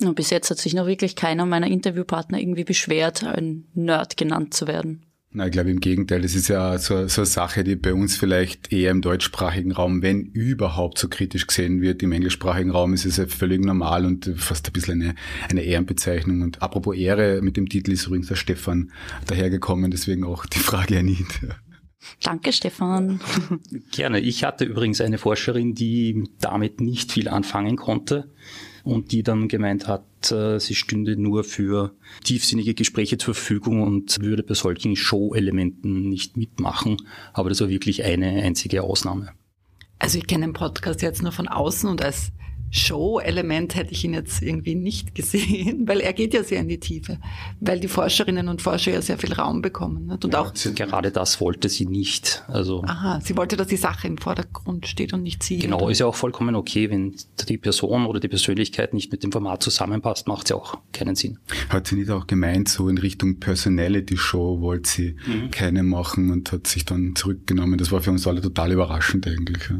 Und 0.01 0.15
bis 0.15 0.29
jetzt 0.29 0.49
hat 0.51 0.59
sich 0.59 0.73
noch 0.73 0.85
wirklich 0.85 1.15
keiner 1.15 1.45
meiner 1.45 1.67
Interviewpartner 1.67 2.39
irgendwie 2.39 2.63
beschwert, 2.63 3.23
ein 3.23 3.65
Nerd 3.73 4.15
genannt 4.15 4.53
zu 4.53 4.67
werden. 4.67 5.07
Na, 5.31 5.45
ich 5.45 5.51
glaube 5.51 5.69
im 5.69 5.81
Gegenteil, 5.81 6.21
das 6.21 6.35
ist 6.35 6.47
ja 6.47 6.77
so, 6.77 7.07
so 7.07 7.21
eine 7.21 7.25
Sache, 7.25 7.63
die 7.63 7.75
bei 7.75 7.93
uns 7.93 8.15
vielleicht 8.15 8.71
eher 8.71 8.91
im 8.91 9.01
deutschsprachigen 9.01 9.71
Raum, 9.71 10.01
wenn 10.01 10.21
überhaupt 10.21 10.97
so 10.97 11.09
kritisch 11.09 11.45
gesehen 11.47 11.81
wird. 11.81 12.01
Im 12.01 12.11
englischsprachigen 12.11 12.71
Raum 12.71 12.93
ist 12.93 13.05
es 13.05 13.17
ja 13.17 13.27
völlig 13.27 13.63
normal 13.63 14.05
und 14.05 14.31
fast 14.37 14.67
ein 14.67 14.73
bisschen 14.73 15.01
eine, 15.01 15.15
eine 15.49 15.61
Ehrenbezeichnung. 15.61 16.41
Und 16.41 16.61
apropos 16.61 16.95
Ehre, 16.95 17.41
mit 17.41 17.57
dem 17.57 17.67
Titel 17.67 17.91
ist 17.91 18.07
übrigens 18.07 18.29
der 18.29 18.35
Stefan 18.35 18.91
dahergekommen, 19.27 19.91
deswegen 19.91 20.23
auch 20.23 20.45
die 20.45 20.59
Frage 20.59 20.99
an 20.99 21.07
ihn. 21.09 21.27
Danke, 22.23 22.53
Stefan. 22.53 23.19
Gerne. 23.91 24.21
Ich 24.21 24.43
hatte 24.45 24.63
übrigens 24.63 25.01
eine 25.01 25.17
Forscherin, 25.17 25.75
die 25.75 26.23
damit 26.39 26.79
nicht 26.79 27.11
viel 27.11 27.27
anfangen 27.27 27.75
konnte 27.75 28.31
und 28.87 29.11
die 29.11 29.23
dann 29.23 29.47
gemeint 29.47 29.87
hat, 29.87 30.31
äh, 30.31 30.59
sie 30.59 30.75
stünde 30.75 31.17
nur 31.17 31.43
für 31.43 31.93
tiefsinnige 32.23 32.73
Gespräche 32.73 33.17
zur 33.17 33.33
Verfügung 33.33 33.83
und 33.83 34.19
würde 34.21 34.43
bei 34.43 34.53
solchen 34.53 34.95
Show-Elementen 34.95 36.09
nicht 36.09 36.37
mitmachen. 36.37 36.97
Aber 37.33 37.49
das 37.49 37.61
war 37.61 37.69
wirklich 37.69 38.03
eine 38.03 38.41
einzige 38.43 38.83
Ausnahme. 38.83 39.29
Also 39.99 40.17
ich 40.17 40.27
kenne 40.27 40.45
den 40.45 40.53
Podcast 40.53 41.01
jetzt 41.01 41.23
nur 41.23 41.31
von 41.31 41.47
außen 41.47 41.89
und 41.89 42.03
als 42.03 42.31
Show-Element 42.69 43.75
hätte 43.75 43.91
ich 43.91 44.03
ihn 44.03 44.13
jetzt 44.13 44.41
irgendwie 44.41 44.75
nicht 44.75 45.15
gesehen, 45.15 45.83
weil 45.87 46.01
er 46.01 46.13
geht 46.13 46.33
ja 46.33 46.43
sehr 46.43 46.61
in 46.61 46.67
die 46.67 46.79
Tiefe, 46.79 47.19
weil 47.59 47.79
die 47.79 47.87
Forscherinnen 47.87 48.47
und 48.49 48.61
Forscher 48.61 48.91
ja 48.91 49.01
sehr 49.01 49.17
viel 49.17 49.33
Raum 49.33 49.61
bekommen. 49.61 50.07
Nicht? 50.07 50.25
Und 50.25 50.33
ja, 50.33 50.41
auch 50.41 50.53
gerade 50.53 51.11
das 51.11 51.39
wollte 51.39 51.69
sie 51.69 51.85
nicht. 51.85 52.43
Also 52.47 52.83
Aha, 52.83 53.19
sie 53.23 53.37
wollte, 53.37 53.57
dass 53.57 53.67
die 53.67 53.77
Sache 53.77 54.07
im 54.07 54.17
Vordergrund 54.17 54.87
steht 54.87 55.13
und 55.13 55.23
nicht 55.23 55.43
sie. 55.43 55.59
Genau, 55.59 55.81
oder? 55.81 55.91
ist 55.91 55.99
ja 55.99 56.05
auch 56.05 56.15
vollkommen 56.15 56.55
okay, 56.55 56.89
wenn 56.89 57.15
die 57.47 57.57
Person 57.57 58.05
oder 58.05 58.19
die 58.19 58.27
Persönlichkeit 58.27 58.93
nicht 58.93 59.11
mit 59.11 59.23
dem 59.23 59.31
Format 59.31 59.63
zusammenpasst, 59.63 60.27
macht 60.27 60.45
es 60.45 60.49
ja 60.49 60.55
auch 60.55 60.77
keinen 60.91 61.15
Sinn. 61.15 61.39
Hat 61.69 61.87
sie 61.87 61.95
nicht 61.95 62.09
auch 62.09 62.27
gemeint, 62.27 62.69
so 62.69 62.89
in 62.89 62.97
Richtung 62.97 63.39
Personality 63.39 64.17
Show 64.17 64.61
wollte 64.61 64.89
sie 64.89 65.15
mhm. 65.25 65.51
keine 65.51 65.83
machen 65.83 66.31
und 66.31 66.51
hat 66.51 66.67
sich 66.67 66.85
dann 66.85 67.15
zurückgenommen. 67.15 67.77
Das 67.77 67.91
war 67.91 68.01
für 68.01 68.11
uns 68.11 68.27
alle 68.27 68.41
total 68.41 68.71
überraschend 68.71 69.27
eigentlich. 69.27 69.69
Ja. 69.69 69.77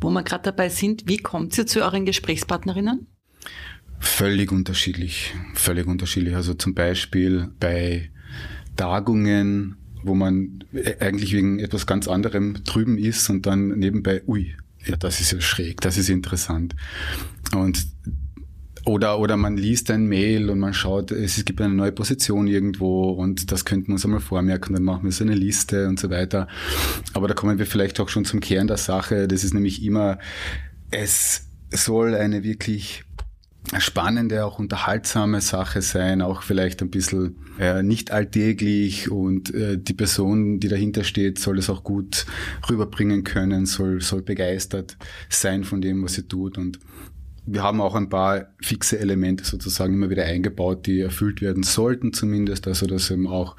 Wo 0.00 0.10
wir 0.10 0.22
gerade 0.22 0.44
dabei 0.44 0.68
sind, 0.68 1.04
wie 1.06 1.18
kommt 1.18 1.56
ihr 1.56 1.66
zu 1.66 1.82
euren 1.82 2.04
Gesprächspartnerinnen? 2.04 3.06
Völlig 3.98 4.50
unterschiedlich, 4.50 5.34
völlig 5.54 5.86
unterschiedlich. 5.86 6.34
Also 6.34 6.54
zum 6.54 6.74
Beispiel 6.74 7.50
bei 7.60 8.10
Tagungen, 8.76 9.76
wo 10.02 10.14
man 10.14 10.64
eigentlich 11.00 11.32
wegen 11.32 11.58
etwas 11.58 11.86
ganz 11.86 12.08
anderem 12.08 12.64
drüben 12.64 12.96
ist 12.96 13.28
und 13.28 13.46
dann 13.46 13.68
nebenbei, 13.78 14.22
ui, 14.26 14.56
ja, 14.86 14.96
das 14.96 15.20
ist 15.20 15.32
ja 15.32 15.40
schräg, 15.40 15.80
das 15.82 15.98
ist 15.98 16.08
interessant. 16.08 16.74
Und 17.54 17.86
oder, 18.84 19.18
oder 19.18 19.36
man 19.36 19.56
liest 19.56 19.90
ein 19.90 20.06
Mail 20.06 20.50
und 20.50 20.58
man 20.58 20.72
schaut, 20.72 21.10
es 21.10 21.44
gibt 21.44 21.60
eine 21.60 21.74
neue 21.74 21.92
Position 21.92 22.46
irgendwo 22.46 23.10
und 23.10 23.52
das 23.52 23.64
könnten 23.64 23.88
wir 23.88 23.94
uns 23.94 24.04
einmal 24.04 24.20
vormerken, 24.20 24.74
dann 24.74 24.82
machen 24.82 25.04
wir 25.04 25.12
so 25.12 25.24
eine 25.24 25.34
Liste 25.34 25.88
und 25.88 26.00
so 26.00 26.10
weiter. 26.10 26.48
Aber 27.12 27.28
da 27.28 27.34
kommen 27.34 27.58
wir 27.58 27.66
vielleicht 27.66 28.00
auch 28.00 28.08
schon 28.08 28.24
zum 28.24 28.40
Kern 28.40 28.66
der 28.66 28.78
Sache. 28.78 29.28
Das 29.28 29.44
ist 29.44 29.54
nämlich 29.54 29.84
immer, 29.84 30.18
es 30.90 31.46
soll 31.70 32.14
eine 32.14 32.42
wirklich 32.42 33.04
spannende, 33.78 34.44
auch 34.44 34.58
unterhaltsame 34.58 35.40
Sache 35.40 35.82
sein, 35.82 36.22
auch 36.22 36.42
vielleicht 36.42 36.82
ein 36.82 36.90
bisschen 36.90 37.36
äh, 37.58 37.82
nicht 37.82 38.10
alltäglich 38.10 39.10
und 39.10 39.54
äh, 39.54 39.78
die 39.78 39.92
Person, 39.92 40.58
die 40.60 40.68
dahinter 40.68 41.04
steht, 41.04 41.38
soll 41.38 41.58
es 41.58 41.68
auch 41.70 41.84
gut 41.84 42.26
rüberbringen 42.68 43.22
können, 43.22 43.66
soll, 43.66 44.00
soll 44.00 44.22
begeistert 44.22 44.96
sein 45.28 45.64
von 45.64 45.80
dem, 45.80 46.02
was 46.02 46.14
sie 46.14 46.26
tut 46.26 46.58
und 46.58 46.80
wir 47.52 47.64
haben 47.64 47.80
auch 47.80 47.96
ein 47.96 48.08
paar 48.08 48.46
fixe 48.62 48.98
Elemente 49.00 49.44
sozusagen 49.44 49.94
immer 49.94 50.08
wieder 50.08 50.24
eingebaut, 50.24 50.86
die 50.86 51.00
erfüllt 51.00 51.40
werden 51.40 51.64
sollten 51.64 52.12
zumindest, 52.12 52.68
also 52.68 52.86
dass 52.86 53.10
eben 53.10 53.26
auch 53.26 53.56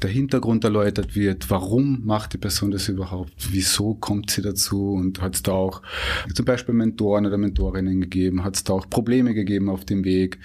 der 0.00 0.10
Hintergrund 0.10 0.62
erläutert 0.62 1.16
wird, 1.16 1.50
warum 1.50 2.04
macht 2.04 2.34
die 2.34 2.38
Person 2.38 2.70
das 2.70 2.88
überhaupt, 2.88 3.32
wieso 3.50 3.94
kommt 3.94 4.30
sie 4.30 4.42
dazu? 4.42 4.92
Und 4.92 5.20
hat 5.20 5.34
es 5.34 5.42
da 5.42 5.52
auch 5.52 5.82
zum 6.34 6.44
Beispiel 6.44 6.74
Mentoren 6.74 7.26
oder 7.26 7.36
Mentorinnen 7.36 8.00
gegeben, 8.00 8.44
hat 8.44 8.54
es 8.54 8.62
da 8.62 8.74
auch 8.74 8.88
Probleme 8.88 9.34
gegeben 9.34 9.70
auf 9.70 9.84
dem 9.84 10.04
Weg? 10.04 10.38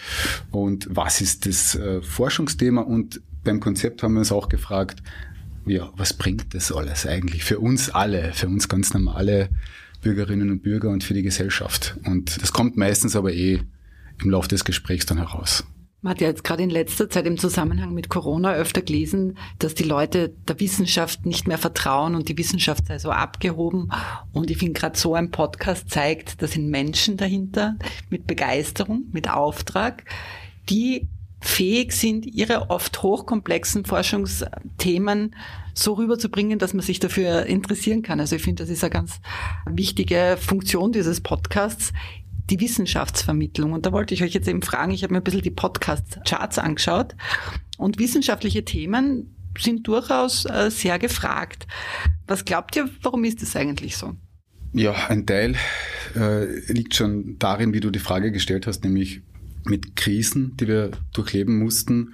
Und 0.49 0.87
was 0.89 1.21
ist 1.21 1.45
das 1.45 1.75
äh, 1.75 2.01
Forschungsthema? 2.01 2.81
Und 2.81 3.21
beim 3.43 3.59
Konzept 3.59 4.01
haben 4.01 4.13
wir 4.13 4.19
uns 4.19 4.31
auch 4.31 4.49
gefragt, 4.49 5.03
ja, 5.67 5.91
was 5.95 6.13
bringt 6.13 6.55
das 6.55 6.71
alles 6.71 7.05
eigentlich 7.05 7.43
für 7.43 7.59
uns 7.59 7.91
alle, 7.91 8.31
für 8.33 8.47
uns 8.47 8.67
ganz 8.67 8.95
normale 8.95 9.49
Bürgerinnen 10.01 10.49
und 10.49 10.63
Bürger 10.63 10.89
und 10.89 11.03
für 11.03 11.13
die 11.13 11.23
Gesellschaft. 11.23 11.97
Und 12.05 12.41
das 12.41 12.53
kommt 12.53 12.77
meistens 12.77 13.15
aber 13.15 13.33
eh 13.33 13.61
im 14.21 14.29
Laufe 14.29 14.47
des 14.47 14.65
Gesprächs 14.65 15.05
dann 15.05 15.17
heraus. 15.17 15.63
Man 16.03 16.11
hat 16.11 16.21
ja 16.21 16.29
jetzt 16.29 16.43
gerade 16.43 16.63
in 16.63 16.71
letzter 16.71 17.11
Zeit 17.11 17.27
im 17.27 17.37
Zusammenhang 17.37 17.93
mit 17.93 18.09
Corona 18.09 18.53
öfter 18.53 18.81
gelesen, 18.81 19.37
dass 19.59 19.75
die 19.75 19.83
Leute 19.83 20.29
der 20.47 20.59
Wissenschaft 20.59 21.27
nicht 21.27 21.47
mehr 21.47 21.59
vertrauen 21.59 22.15
und 22.15 22.27
die 22.27 22.37
Wissenschaft 22.39 22.87
sei 22.87 22.97
so 22.97 23.11
abgehoben. 23.11 23.91
Und 24.31 24.49
ich 24.49 24.57
finde 24.57 24.79
gerade 24.79 24.97
so 24.97 25.13
ein 25.13 25.29
Podcast 25.29 25.91
zeigt, 25.91 26.41
da 26.41 26.47
sind 26.47 26.69
Menschen 26.69 27.17
dahinter 27.17 27.75
mit 28.09 28.25
Begeisterung, 28.25 29.03
mit 29.11 29.29
Auftrag, 29.29 30.05
die 30.69 31.07
fähig 31.39 31.91
sind, 31.91 32.25
ihre 32.25 32.71
oft 32.71 33.03
hochkomplexen 33.03 33.85
Forschungsthemen 33.85 35.35
so 35.73 35.93
rüberzubringen, 35.93 36.59
dass 36.59 36.73
man 36.73 36.83
sich 36.83 36.99
dafür 36.99 37.45
interessieren 37.45 38.01
kann. 38.01 38.19
Also 38.19 38.35
ich 38.35 38.41
finde, 38.41 38.63
das 38.63 38.69
ist 38.69 38.83
eine 38.83 38.91
ganz 38.91 39.19
wichtige 39.65 40.37
Funktion 40.39 40.91
dieses 40.91 41.21
Podcasts, 41.21 41.93
die 42.49 42.59
Wissenschaftsvermittlung. 42.59 43.73
Und 43.73 43.85
da 43.85 43.91
wollte 43.91 44.13
ich 44.13 44.23
euch 44.23 44.33
jetzt 44.33 44.47
eben 44.47 44.61
fragen, 44.61 44.91
ich 44.91 45.03
habe 45.03 45.13
mir 45.13 45.21
ein 45.21 45.23
bisschen 45.23 45.41
die 45.41 45.51
Podcast-Charts 45.51 46.59
angeschaut 46.59 47.15
und 47.77 47.99
wissenschaftliche 47.99 48.65
Themen 48.65 49.35
sind 49.57 49.87
durchaus 49.87 50.45
äh, 50.45 50.69
sehr 50.71 50.99
gefragt. 50.99 51.67
Was 52.27 52.45
glaubt 52.45 52.75
ihr, 52.75 52.89
warum 53.01 53.23
ist 53.23 53.41
das 53.41 53.55
eigentlich 53.55 53.97
so? 53.97 54.15
Ja, 54.73 54.93
ein 55.09 55.25
Teil 55.25 55.55
äh, 56.15 56.71
liegt 56.71 56.95
schon 56.95 57.37
darin, 57.39 57.73
wie 57.73 57.81
du 57.81 57.91
die 57.91 57.99
Frage 57.99 58.31
gestellt 58.31 58.67
hast, 58.67 58.83
nämlich 58.85 59.21
mit 59.65 59.95
Krisen, 59.95 60.55
die 60.57 60.67
wir 60.67 60.91
durchleben 61.13 61.59
mussten 61.59 62.13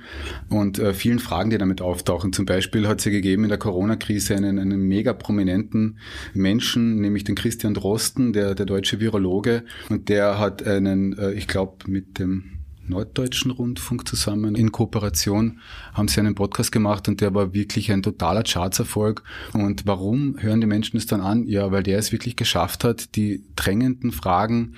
und 0.50 0.80
äh, 0.80 0.94
vielen 0.94 1.20
Fragen, 1.20 1.50
die 1.50 1.58
damit 1.58 1.82
auftauchen. 1.82 2.34
Zum 2.34 2.46
Beispiel 2.46 2.88
hat 2.88 3.00
es 3.00 3.06
ja 3.06 3.12
gegeben 3.12 3.44
in 3.44 3.50
der 3.50 3.58
Corona-Krise 3.58 4.36
einen, 4.36 4.60
einen 4.60 4.82
mega 4.82 5.14
prominenten 5.14 6.00
Menschen, 6.34 7.00
nämlich 7.00 7.24
den 7.24 7.36
Christian 7.36 7.74
Drosten, 7.74 8.34
der, 8.34 8.56
der 8.56 8.66
deutsche 8.66 9.00
Virologe. 9.00 9.64
Und 9.90 10.10
der 10.10 10.40
hat 10.40 10.66
einen, 10.66 11.18
äh, 11.18 11.34
ich 11.34 11.48
glaube, 11.48 11.90
mit 11.90 12.20
dem 12.20 12.58
Norddeutschen 12.88 13.52
Rundfunk 13.52 14.08
zusammen 14.08 14.56
in 14.56 14.72
Kooperation 14.72 15.60
haben 15.94 16.08
sie 16.08 16.20
einen 16.20 16.36
Podcast 16.36 16.72
gemacht 16.72 17.08
und 17.08 17.22
der 17.22 17.34
war 17.34 17.54
wirklich 17.54 17.92
ein 17.92 18.02
totaler 18.02 18.44
Chartserfolg. 18.44 19.24
Und 19.54 19.86
warum 19.86 20.38
hören 20.40 20.62
die 20.62 20.68
Menschen 20.68 20.98
es 20.98 21.06
dann 21.06 21.22
an? 21.22 21.46
Ja, 21.48 21.72
weil 21.72 21.84
der 21.84 22.00
es 22.00 22.12
wirklich 22.12 22.36
geschafft 22.36 22.84
hat, 22.84 23.16
die 23.16 23.44
drängenden 23.56 24.12
Fragen 24.12 24.76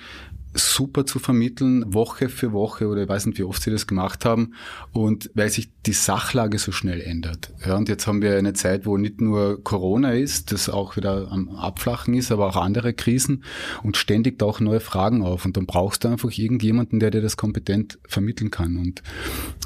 super 0.54 1.06
zu 1.06 1.18
vermitteln, 1.18 1.94
Woche 1.94 2.28
für 2.28 2.52
Woche 2.52 2.88
oder 2.88 3.02
ich 3.02 3.08
weiß 3.08 3.26
nicht, 3.26 3.38
wie 3.38 3.44
oft 3.44 3.62
sie 3.62 3.70
das 3.70 3.86
gemacht 3.86 4.24
haben 4.24 4.54
und 4.92 5.30
weil 5.34 5.48
sich 5.50 5.70
die 5.86 5.92
Sachlage 5.92 6.58
so 6.58 6.72
schnell 6.72 7.00
ändert. 7.00 7.52
Ja, 7.64 7.76
und 7.76 7.88
jetzt 7.88 8.06
haben 8.06 8.20
wir 8.22 8.36
eine 8.36 8.52
Zeit, 8.52 8.86
wo 8.86 8.96
nicht 8.96 9.20
nur 9.20 9.62
Corona 9.62 10.12
ist, 10.12 10.52
das 10.52 10.68
auch 10.68 10.96
wieder 10.96 11.30
am 11.30 11.48
Abflachen 11.50 12.14
ist, 12.14 12.32
aber 12.32 12.48
auch 12.48 12.56
andere 12.56 12.92
Krisen 12.94 13.44
und 13.82 13.96
ständig 13.96 14.38
tauchen 14.38 14.64
neue 14.64 14.80
Fragen 14.80 15.22
auf 15.22 15.44
und 15.44 15.56
dann 15.56 15.66
brauchst 15.66 16.04
du 16.04 16.08
einfach 16.08 16.30
irgendjemanden, 16.30 17.00
der 17.00 17.10
dir 17.10 17.22
das 17.22 17.36
kompetent 17.36 17.98
vermitteln 18.06 18.50
kann 18.50 18.76
und 18.76 19.02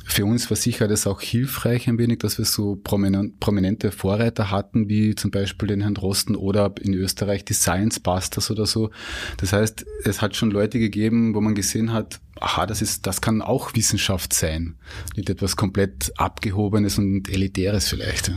für 0.06 0.26
uns 0.26 0.50
war 0.50 0.56
sicher 0.56 0.86
das 0.86 1.06
auch 1.06 1.20
hilfreich 1.20 1.88
ein 1.88 1.98
wenig, 1.98 2.18
dass 2.18 2.38
wir 2.38 2.44
so 2.44 2.76
prominente 2.76 3.90
Vorreiter 3.90 4.50
hatten, 4.50 4.88
wie 4.88 5.14
zum 5.14 5.30
Beispiel 5.30 5.68
den 5.68 5.80
Herrn 5.80 5.94
Drosten 5.94 6.36
oder 6.36 6.72
in 6.80 6.94
Österreich 6.94 7.44
die 7.44 7.54
Science 7.54 8.00
Busters 8.00 8.50
oder 8.50 8.66
so. 8.66 8.90
Das 9.38 9.52
heißt, 9.52 9.84
es 10.04 10.22
hat 10.22 10.36
schon 10.36 10.50
Leute 10.50 10.73
Seite 10.74 10.78
gegeben, 10.80 11.34
wo 11.34 11.40
man 11.40 11.54
gesehen 11.54 11.92
hat, 11.92 12.20
aha, 12.40 12.66
das 12.66 12.82
ist, 12.82 13.06
das 13.06 13.20
kann 13.20 13.42
auch 13.42 13.74
Wissenschaft 13.74 14.32
sein. 14.32 14.74
Nicht 15.16 15.30
etwas 15.30 15.56
komplett 15.56 16.12
abgehobenes 16.16 16.98
und 16.98 17.28
elitäres 17.28 17.88
vielleicht. 17.88 18.32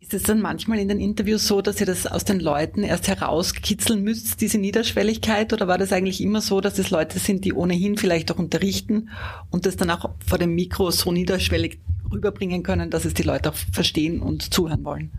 Ist 0.00 0.14
es 0.14 0.22
dann 0.22 0.40
manchmal 0.40 0.78
in 0.78 0.88
den 0.88 1.00
Interviews 1.00 1.46
so, 1.46 1.60
dass 1.60 1.80
ihr 1.80 1.86
das 1.86 2.06
aus 2.06 2.24
den 2.24 2.40
Leuten 2.40 2.82
erst 2.82 3.08
herauskitzeln 3.08 4.02
müsst, 4.02 4.40
diese 4.40 4.58
Niederschwelligkeit? 4.58 5.52
Oder 5.52 5.68
war 5.68 5.78
das 5.78 5.92
eigentlich 5.92 6.22
immer 6.22 6.40
so, 6.40 6.60
dass 6.60 6.78
es 6.78 6.90
Leute 6.90 7.18
sind, 7.18 7.44
die 7.44 7.52
ohnehin 7.52 7.96
vielleicht 7.96 8.30
auch 8.30 8.38
unterrichten 8.38 9.10
und 9.50 9.66
das 9.66 9.76
dann 9.76 9.90
auch 9.90 10.10
vor 10.26 10.38
dem 10.38 10.54
Mikro 10.54 10.90
so 10.90 11.12
niederschwellig 11.12 11.80
rüberbringen 12.10 12.62
können, 12.62 12.90
dass 12.90 13.04
es 13.04 13.14
die 13.14 13.22
Leute 13.22 13.50
auch 13.50 13.56
verstehen 13.72 14.20
und 14.20 14.54
zuhören 14.54 14.84
wollen? 14.84 15.12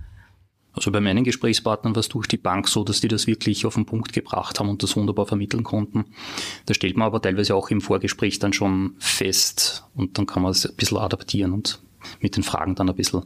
Also 0.73 0.91
bei 0.91 1.01
meinen 1.01 1.23
Gesprächspartnern 1.23 1.95
war 1.95 1.99
es 1.99 2.09
durch 2.09 2.27
die 2.27 2.37
Bank 2.37 2.67
so, 2.67 2.83
dass 2.83 3.01
die 3.01 3.07
das 3.07 3.27
wirklich 3.27 3.65
auf 3.65 3.73
den 3.75 3.85
Punkt 3.85 4.13
gebracht 4.13 4.59
haben 4.59 4.69
und 4.69 4.83
das 4.83 4.95
wunderbar 4.95 5.25
vermitteln 5.25 5.63
konnten. 5.63 6.05
Da 6.65 6.73
stellt 6.73 6.95
man 6.95 7.07
aber 7.07 7.21
teilweise 7.21 7.55
auch 7.55 7.69
im 7.69 7.81
Vorgespräch 7.81 8.39
dann 8.39 8.53
schon 8.53 8.95
fest 8.99 9.85
und 9.95 10.17
dann 10.17 10.25
kann 10.25 10.43
man 10.43 10.51
es 10.51 10.65
ein 10.65 10.75
bisschen 10.75 10.97
adaptieren 10.97 11.53
und 11.53 11.81
mit 12.21 12.35
den 12.35 12.43
Fragen 12.43 12.75
dann 12.75 12.89
ein 12.89 12.95
bisschen 12.95 13.23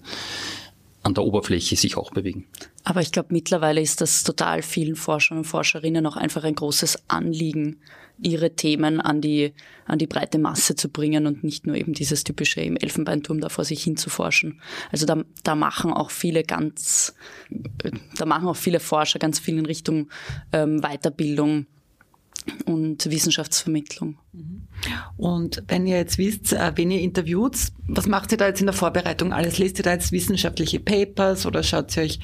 an 1.03 1.13
der 1.13 1.23
Oberfläche 1.23 1.75
sich 1.75 1.97
auch 1.97 2.11
bewegen. 2.11 2.47
Aber 2.83 3.01
ich 3.01 3.11
glaube, 3.11 3.29
mittlerweile 3.31 3.81
ist 3.81 4.01
das 4.01 4.23
total 4.23 4.61
vielen 4.61 4.95
Forschern 4.95 5.37
und 5.37 5.43
Forscherinnen 5.43 6.05
auch 6.05 6.15
einfach 6.15 6.43
ein 6.43 6.55
großes 6.55 7.09
Anliegen, 7.09 7.79
ihre 8.21 8.55
Themen 8.55 9.01
an 9.01 9.21
die, 9.21 9.53
an 9.85 9.99
die 9.99 10.07
breite 10.07 10.39
Masse 10.39 10.75
zu 10.75 10.89
bringen 10.89 11.27
und 11.27 11.43
nicht 11.43 11.67
nur 11.67 11.75
eben 11.75 11.93
dieses 11.93 12.23
typische 12.23 12.61
im 12.61 12.77
Elfenbeinturm 12.77 13.41
da 13.41 13.49
vor 13.49 13.65
sich 13.65 13.83
hin 13.83 13.97
zu 13.97 14.09
forschen. 14.09 14.61
Also 14.91 15.05
da, 15.05 15.23
da 15.43 15.55
machen 15.55 15.91
auch 15.91 16.11
viele 16.11 16.43
ganz, 16.43 17.15
da 18.17 18.25
machen 18.25 18.47
auch 18.47 18.55
viele 18.55 18.79
Forscher 18.79 19.19
ganz 19.19 19.39
viel 19.39 19.57
in 19.57 19.65
Richtung 19.65 20.09
ähm, 20.51 20.81
Weiterbildung 20.81 21.65
und 22.65 23.09
Wissenschaftsvermittlung. 23.09 24.17
Mhm. 24.31 24.67
Und 25.17 25.63
wenn 25.67 25.87
ihr 25.87 25.97
jetzt 25.97 26.17
wisst, 26.17 26.53
äh, 26.53 26.71
wen 26.75 26.91
ihr 26.91 27.01
interviewt, 27.01 27.57
was 27.87 28.07
macht 28.07 28.31
ihr 28.31 28.37
da 28.37 28.47
jetzt 28.47 28.59
in 28.59 28.67
der 28.67 28.73
Vorbereitung 28.73 29.33
alles? 29.33 29.57
Lest 29.57 29.77
ihr 29.79 29.83
da 29.83 29.93
jetzt 29.93 30.11
wissenschaftliche 30.11 30.79
Papers 30.79 31.45
oder 31.45 31.63
schaut 31.63 31.95
ihr 31.97 32.03
euch 32.03 32.19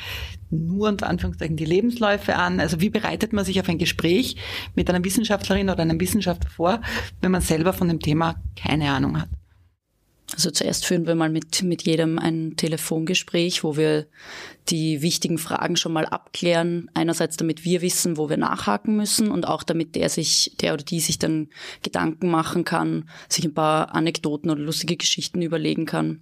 nur 0.49 0.89
unter 0.89 1.07
Anführungszeichen 1.07 1.57
die 1.57 1.65
Lebensläufe 1.65 2.35
an? 2.35 2.59
Also 2.59 2.81
wie 2.81 2.89
bereitet 2.89 3.33
man 3.33 3.45
sich 3.45 3.59
auf 3.59 3.69
ein 3.69 3.77
Gespräch 3.77 4.35
mit 4.75 4.89
einer 4.89 5.03
Wissenschaftlerin 5.03 5.69
oder 5.69 5.81
einem 5.81 5.99
Wissenschaftler 5.99 6.49
vor, 6.49 6.81
wenn 7.21 7.31
man 7.31 7.41
selber 7.41 7.73
von 7.73 7.87
dem 7.87 7.99
Thema 7.99 8.35
keine 8.55 8.91
Ahnung 8.91 9.19
hat? 9.19 9.29
Also 10.33 10.51
zuerst 10.51 10.85
führen 10.85 11.07
wir 11.07 11.15
mal 11.15 11.29
mit, 11.29 11.63
mit 11.63 11.83
jedem 11.83 12.19
ein 12.19 12.55
Telefongespräch, 12.55 13.63
wo 13.63 13.77
wir 13.77 14.05
die 14.69 15.01
wichtigen 15.01 15.39
Fragen 15.39 15.75
schon 15.75 15.93
mal 15.93 16.05
abklären. 16.05 16.89
Einerseits, 16.93 17.37
damit 17.37 17.65
wir 17.65 17.81
wissen, 17.81 18.17
wo 18.17 18.29
wir 18.29 18.37
nachhaken 18.37 18.95
müssen 18.95 19.31
und 19.31 19.47
auch 19.47 19.63
damit 19.63 19.95
der 19.95 20.09
sich, 20.09 20.55
der 20.61 20.73
oder 20.73 20.83
die 20.83 20.99
sich 20.99 21.17
dann 21.17 21.49
Gedanken 21.81 22.29
machen 22.29 22.63
kann, 22.63 23.09
sich 23.27 23.45
ein 23.45 23.53
paar 23.53 23.95
Anekdoten 23.95 24.51
oder 24.51 24.61
lustige 24.61 24.97
Geschichten 24.97 25.41
überlegen 25.41 25.85
kann. 25.85 26.21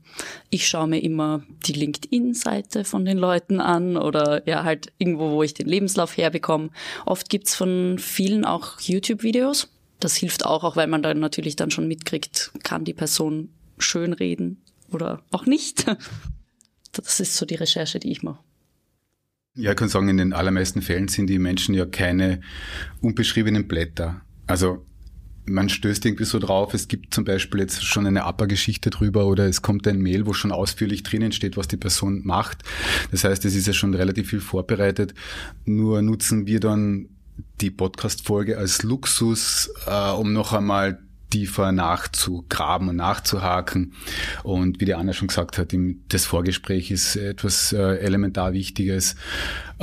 Ich 0.49 0.67
schaue 0.67 0.87
mir 0.87 1.03
immer 1.03 1.43
die 1.65 1.73
LinkedIn-Seite 1.73 2.85
von 2.85 3.03
den 3.03 3.17
Leuten 3.17 3.59
an 3.59 3.97
oder 3.97 4.47
ja 4.47 4.63
halt 4.63 4.93
irgendwo, 4.97 5.31
wo 5.31 5.43
ich 5.43 5.53
den 5.53 5.67
Lebenslauf 5.67 6.15
herbekomme. 6.15 6.69
Oft 7.05 7.29
gibt's 7.29 7.55
von 7.55 7.99
vielen 7.99 8.45
auch 8.45 8.79
YouTube-Videos. 8.79 9.67
Das 9.99 10.15
hilft 10.15 10.45
auch, 10.45 10.63
auch 10.63 10.75
weil 10.75 10.87
man 10.87 11.01
dann 11.01 11.19
natürlich 11.19 11.55
dann 11.55 11.71
schon 11.71 11.87
mitkriegt, 11.87 12.51
kann 12.63 12.85
die 12.85 12.93
Person 12.93 13.49
schönreden 13.77 14.61
oder 14.91 15.23
auch 15.31 15.45
nicht. 15.45 15.85
Das 16.93 17.19
ist 17.19 17.35
so 17.35 17.45
die 17.45 17.55
Recherche, 17.55 17.99
die 17.99 18.09
ich 18.09 18.23
mache. 18.23 18.39
Ja, 19.53 19.71
ich 19.71 19.77
kann 19.77 19.89
sagen, 19.89 20.09
in 20.09 20.17
den 20.17 20.33
allermeisten 20.33 20.81
Fällen 20.81 21.09
sind 21.09 21.27
die 21.27 21.37
Menschen 21.37 21.75
ja 21.75 21.85
keine 21.85 22.41
unbeschriebenen 23.01 23.67
Blätter. 23.67 24.21
Also 24.47 24.83
man 25.45 25.69
stößt 25.69 26.05
irgendwie 26.05 26.25
so 26.25 26.39
drauf, 26.39 26.73
es 26.73 26.87
gibt 26.87 27.13
zum 27.13 27.23
Beispiel 27.23 27.61
jetzt 27.61 27.83
schon 27.83 28.05
eine 28.05 28.23
APA-Geschichte 28.23 28.89
drüber 28.89 29.25
oder 29.25 29.47
es 29.47 29.61
kommt 29.61 29.87
ein 29.87 29.99
Mail, 29.99 30.25
wo 30.25 30.33
schon 30.33 30.51
ausführlich 30.51 31.03
drinnen 31.03 31.31
steht, 31.31 31.57
was 31.57 31.67
die 31.67 31.77
Person 31.77 32.21
macht. 32.25 32.63
Das 33.11 33.23
heißt, 33.23 33.45
es 33.45 33.55
ist 33.55 33.67
ja 33.67 33.73
schon 33.73 33.93
relativ 33.93 34.29
viel 34.29 34.41
vorbereitet. 34.41 35.13
Nur 35.65 36.01
nutzen 36.01 36.47
wir 36.47 36.59
dann 36.59 37.09
die 37.61 37.71
Podcast-Folge 37.71 38.57
als 38.57 38.83
Luxus, 38.83 39.71
äh, 39.85 40.11
um 40.11 40.33
noch 40.33 40.53
einmal 40.53 40.99
tiefer 41.29 41.71
nachzugraben 41.71 42.89
und 42.89 42.95
nachzuhaken. 42.95 43.93
Und 44.43 44.79
wie 44.79 44.85
die 44.85 44.95
Anna 44.95 45.13
schon 45.13 45.27
gesagt 45.27 45.57
hat, 45.57 45.73
das 46.09 46.25
Vorgespräch 46.25 46.91
ist 46.91 47.15
etwas 47.15 47.73
äh, 47.73 47.97
elementar 47.97 48.53
Wichtiges, 48.53 49.15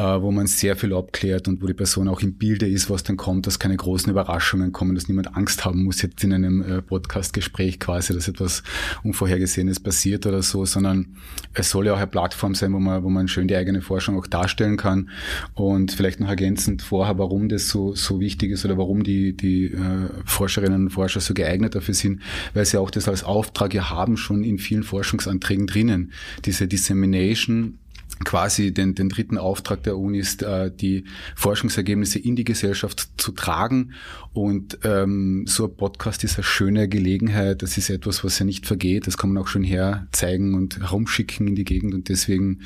wo 0.02 0.30
man 0.30 0.46
sehr 0.46 0.76
viel 0.76 0.92
abklärt 0.92 1.46
und 1.46 1.62
wo 1.62 1.66
die 1.66 1.74
Person 1.74 2.08
auch 2.08 2.20
im 2.20 2.34
Bilde 2.34 2.66
ist, 2.66 2.90
was 2.90 3.04
dann 3.04 3.16
kommt, 3.16 3.46
dass 3.46 3.58
keine 3.58 3.76
großen 3.76 4.10
Überraschungen 4.10 4.72
kommen, 4.72 4.94
dass 4.94 5.08
niemand 5.08 5.36
Angst 5.36 5.64
haben 5.64 5.84
muss 5.84 6.02
jetzt 6.02 6.22
in 6.24 6.32
einem 6.32 6.62
äh, 6.62 6.82
Podcast-Gespräch 6.82 7.78
quasi, 7.78 8.12
dass 8.12 8.28
etwas 8.28 8.62
Unvorhergesehenes 9.02 9.80
passiert 9.80 10.26
oder 10.26 10.42
so, 10.42 10.64
sondern 10.64 11.16
es 11.52 11.70
soll 11.70 11.86
ja 11.86 11.92
auch 11.92 11.98
eine 11.98 12.06
Plattform 12.06 12.54
sein, 12.54 12.72
wo 12.72 12.80
man, 12.80 13.04
wo 13.04 13.08
man 13.08 13.28
schön 13.28 13.48
die 13.48 13.56
eigene 13.56 13.82
Forschung 13.82 14.18
auch 14.18 14.26
darstellen 14.26 14.76
kann 14.76 15.10
und 15.54 15.92
vielleicht 15.92 16.20
noch 16.20 16.28
ergänzend 16.28 16.82
vorher, 16.82 17.18
warum 17.18 17.48
das 17.48 17.68
so, 17.68 17.94
so 17.94 18.20
wichtig 18.20 18.50
ist 18.50 18.64
oder 18.64 18.78
warum 18.78 19.04
die, 19.04 19.36
die 19.36 19.66
äh, 19.66 20.08
Forscherinnen 20.24 20.84
und 20.84 20.90
Forscher 20.90 21.20
so 21.20 21.34
geeignet 21.34 21.74
dafür 21.74 21.94
sind, 21.94 22.20
weil 22.52 22.64
sie 22.64 22.78
auch 22.78 22.90
das 22.90 23.08
als 23.08 23.22
Auftrag 23.22 23.74
ja 23.74 23.90
haben, 23.90 24.16
schon 24.16 24.42
in 24.42 24.58
vielen 24.58 24.82
Forschungsanträgen 24.82 25.66
drinnen. 25.66 26.12
Diese 26.44 26.66
Dissemination 26.66 27.78
quasi 28.24 28.72
den, 28.72 28.94
den 28.94 29.08
dritten 29.08 29.38
Auftrag 29.38 29.82
der 29.82 29.98
Uni 29.98 30.18
ist, 30.18 30.42
äh, 30.42 30.70
die 30.74 31.04
Forschungsergebnisse 31.34 32.18
in 32.18 32.36
die 32.36 32.44
Gesellschaft 32.44 33.08
zu 33.16 33.32
tragen. 33.32 33.92
Und 34.32 34.78
ähm, 34.84 35.44
so 35.46 35.64
ein 35.66 35.76
Podcast 35.76 36.24
ist 36.24 36.36
eine 36.36 36.44
schöne 36.44 36.88
Gelegenheit. 36.88 37.62
Das 37.62 37.76
ist 37.76 37.90
etwas, 37.90 38.24
was 38.24 38.38
ja 38.38 38.44
nicht 38.44 38.66
vergeht. 38.66 39.06
Das 39.06 39.18
kann 39.18 39.32
man 39.32 39.42
auch 39.42 39.48
schon 39.48 39.64
her 39.64 40.06
zeigen 40.12 40.54
und 40.54 40.80
herumschicken 40.80 41.48
in 41.48 41.54
die 41.54 41.64
Gegend. 41.64 41.94
Und 41.94 42.08
deswegen 42.08 42.60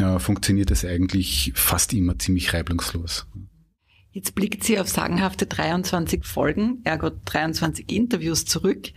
äh, 0.00 0.18
funktioniert 0.18 0.70
das 0.70 0.84
eigentlich 0.84 1.52
fast 1.54 1.92
immer 1.92 2.18
ziemlich 2.18 2.54
reibungslos. 2.54 3.26
Jetzt 4.18 4.34
blickt 4.34 4.64
sie 4.64 4.80
auf 4.80 4.88
sagenhafte 4.88 5.46
23 5.46 6.24
Folgen, 6.24 6.80
ergo 6.82 7.08
23 7.26 7.88
Interviews 7.88 8.46
zurück. 8.46 8.88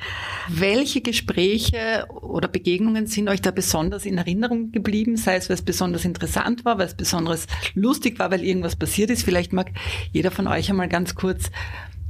Welche 0.47 1.01
Gespräche 1.01 2.07
oder 2.09 2.47
Begegnungen 2.47 3.05
sind 3.05 3.29
euch 3.29 3.39
da 3.39 3.51
besonders 3.51 4.07
in 4.07 4.17
Erinnerung 4.17 4.71
geblieben? 4.71 5.17
Sei 5.17 5.35
es, 5.35 5.47
weil 5.47 5.57
es 5.57 5.61
besonders 5.61 6.05
interessant 6.05 6.65
war, 6.65 6.79
weil 6.79 6.87
es 6.87 6.95
besonders 6.95 7.45
lustig 7.75 8.17
war, 8.17 8.31
weil 8.31 8.43
irgendwas 8.43 8.75
passiert 8.75 9.11
ist. 9.11 9.21
Vielleicht 9.21 9.53
mag 9.53 9.69
jeder 10.11 10.31
von 10.31 10.47
euch 10.47 10.71
einmal 10.71 10.89
ganz 10.89 11.13
kurz 11.13 11.51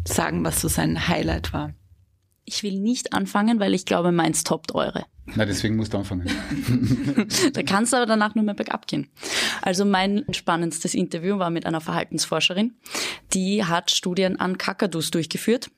sagen, 0.08 0.46
was 0.46 0.62
so 0.62 0.70
sein 0.70 1.10
Highlight 1.10 1.52
war. 1.52 1.74
Ich 2.54 2.64
will 2.64 2.80
nicht 2.80 3.14
anfangen, 3.14 3.62
weil 3.62 3.74
ich 3.74 3.86
glaube, 3.86 4.12
meins 4.12 4.44
toppt 4.44 4.76
eure. 4.76 5.06
Na, 5.36 5.46
deswegen 5.46 5.78
musst 5.78 5.94
du 5.94 5.98
anfangen. 5.98 6.28
da 7.54 7.64
kannst 7.64 7.94
du 7.94 7.98
aber 7.98 8.06
danach 8.06 8.36
nur 8.36 8.44
mehr 8.44 8.54
bergab 8.54 8.88
gehen. 8.88 9.08
Also 9.62 9.86
mein 9.86 10.26
spannendstes 10.34 10.94
Interview 10.94 11.40
war 11.40 11.50
mit 11.50 11.66
einer 11.66 11.80
Verhaltensforscherin. 11.80 12.74
Die 13.34 13.64
hat 13.64 13.90
Studien 13.90 14.38
an 14.38 14.58
Kakadus 14.58 15.12
durchgeführt. 15.12 15.72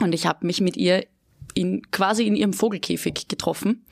Und 0.00 0.14
ich 0.14 0.26
habe 0.26 0.46
mich 0.46 0.62
mit 0.62 0.78
ihr 0.78 1.04
in, 1.52 1.82
quasi 1.90 2.26
in 2.26 2.36
ihrem 2.36 2.54
Vogelkäfig 2.54 3.28
getroffen 3.28 3.84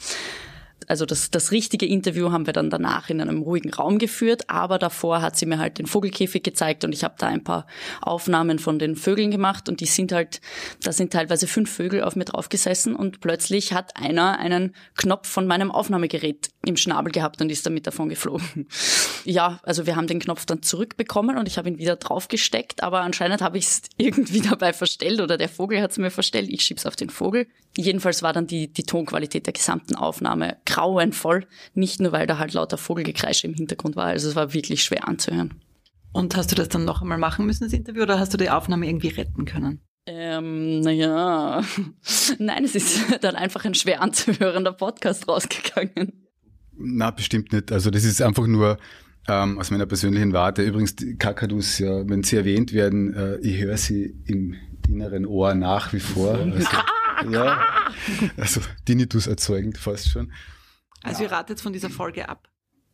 also 0.87 1.07
das, 1.07 1.31
das 1.31 1.53
richtige 1.53 1.87
Interview 1.87 2.31
haben 2.31 2.47
wir 2.47 2.53
dann 2.53 2.71
danach 2.71 3.11
in 3.11 3.21
einem 3.21 3.43
ruhigen 3.43 3.73
Raum 3.73 3.99
geführt, 3.99 4.49
aber 4.49 4.79
davor 4.79 5.23
hat 5.23 5.37
sie 5.37 5.47
mir 5.47 5.59
halt 5.59 5.79
den 5.79 5.87
Vogelkäfig 5.87 6.43
gezeigt 6.43 6.85
und 6.85 6.93
ich 6.93 7.05
habe 7.05 7.15
da 7.19 7.27
ein 7.27 7.45
paar 7.45 7.67
Aufnahmen 8.01 8.59
von 8.59 8.79
den 8.79 8.97
Vögeln 8.97 9.31
gemacht 9.31 9.69
und 9.69 9.81
die 9.81 9.87
sind 9.87 10.13
halt, 10.13 10.41
da 10.83 10.93
sind 10.93 11.13
teilweise 11.13 11.47
fünf 11.47 11.71
Vögel 11.71 12.03
auf 12.03 12.17
mir 12.17 12.25
drauf 12.25 12.49
gesessen 12.49 12.95
und 12.95 13.21
plötzlich 13.21 13.73
hat 13.73 13.97
einer 13.97 14.39
einen 14.39 14.75
Knopf 14.97 15.29
von 15.29 15.47
meinem 15.47 15.71
Aufnahmegerät 15.71 16.51
im 16.65 16.77
Schnabel 16.77 17.13
gehabt 17.13 17.41
und 17.41 17.51
ist 17.51 17.65
damit 17.67 17.87
davon 17.87 18.09
geflogen. 18.09 18.67
Ja, 19.25 19.59
also 19.65 19.87
wir 19.87 19.97
haben 19.97 20.07
den 20.07 20.21
Knopf 20.21 20.47
dann 20.47 20.63
zurückbekommen 20.63 21.37
und 21.37 21.49
ich 21.49 21.59
habe 21.59 21.69
ihn 21.69 21.79
wieder 21.79 21.97
draufgesteckt, 21.97 22.85
aber 22.85 23.01
anscheinend 23.01 23.43
habe 23.43 23.59
ich 23.59 23.67
es 23.67 23.83
irgendwie 23.97 24.41
dabei 24.41 24.73
verstellt 24.73 25.21
oder 25.21 25.37
der 25.37 25.49
Vogel 25.49 25.83
hat 25.83 25.91
es 25.91 25.99
mir 25.99 26.13
verstellt, 26.13 26.49
ich 26.49 26.63
schieb's 26.63 26.87
auf 26.87 26.95
den 26.95 27.11
Vogel. 27.11 27.49
Jedenfalls 27.77 28.23
war 28.23 28.33
dann 28.33 28.47
die, 28.47 28.73
die 28.73 28.85
Tonqualität 28.85 29.47
der 29.47 29.53
gesamten 29.53 29.97
Aufnahme 29.97 30.59
grauenvoll, 30.77 31.47
nicht 31.75 32.01
nur 32.01 32.13
weil 32.13 32.27
da 32.27 32.39
halt 32.39 32.53
lauter 32.53 32.77
Vogelgekreische 32.77 33.47
im 33.47 33.55
Hintergrund 33.55 33.97
war, 33.97 34.07
also 34.07 34.29
es 34.29 34.37
war 34.37 34.53
wirklich 34.53 34.85
schwer 34.85 35.09
anzuhören. 35.09 35.55
Und 36.13 36.37
hast 36.37 36.51
du 36.51 36.57
das 36.57 36.69
dann 36.69 36.85
noch 36.85 37.03
einmal 37.03 37.19
machen 37.19 37.47
müssen, 37.47 37.65
das 37.65 37.73
Interview, 37.73 38.03
oder 38.03 38.19
hast 38.19 38.33
du 38.33 38.39
die 38.39 38.51
Aufnahme 38.51 38.87
irgendwie 38.87 39.09
retten 39.09 39.45
können? 39.45 39.81
Ähm, 40.07 40.81
naja, 40.81 41.63
nein, 42.39 42.65
es 42.65 42.75
ist 42.75 43.01
dann 43.23 43.37
einfach 43.37 43.65
ein 43.65 43.75
schwer 43.75 44.03
anzuhörender 44.03 44.73
Podcast 44.73 45.29
rausgegangen. 45.29 46.13
Na, 46.79 47.11
bestimmt 47.11 47.53
nicht. 47.53 47.73
Also 47.73 47.91
das 47.91 48.05
ist 48.05 48.21
einfach 48.21 48.47
nur 48.47 48.77
ähm, 49.29 49.59
aus 49.59 49.71
meiner 49.71 49.87
persönlichen 49.87 50.33
Warte. 50.33 50.63
Übrigens, 50.63 50.95
die 50.95 51.17
Kakadus, 51.17 51.79
ja, 51.79 52.09
wenn 52.09 52.23
sie 52.23 52.37
erwähnt 52.37 52.73
werden, 52.73 53.15
äh, 53.15 53.39
ich 53.39 53.61
höre 53.63 53.79
sie 53.79 54.15
im 54.27 54.55
inneren 54.89 55.27
Ohr 55.27 55.55
nach 55.55 55.93
wie 55.93 56.01
vor. 56.01 56.35
Also, 56.35 57.31
ja, 57.31 57.61
also 58.37 58.61
Tinnitus 58.85 59.27
erzeugend 59.27 59.79
fast 59.79 60.11
schon. 60.11 60.31
Also 61.07 61.25
ihr 61.25 61.33
ratet 61.33 61.61
von 61.61 61.73
dieser 61.73 61.91
Folge 61.91 62.29
ab. 62.29 62.49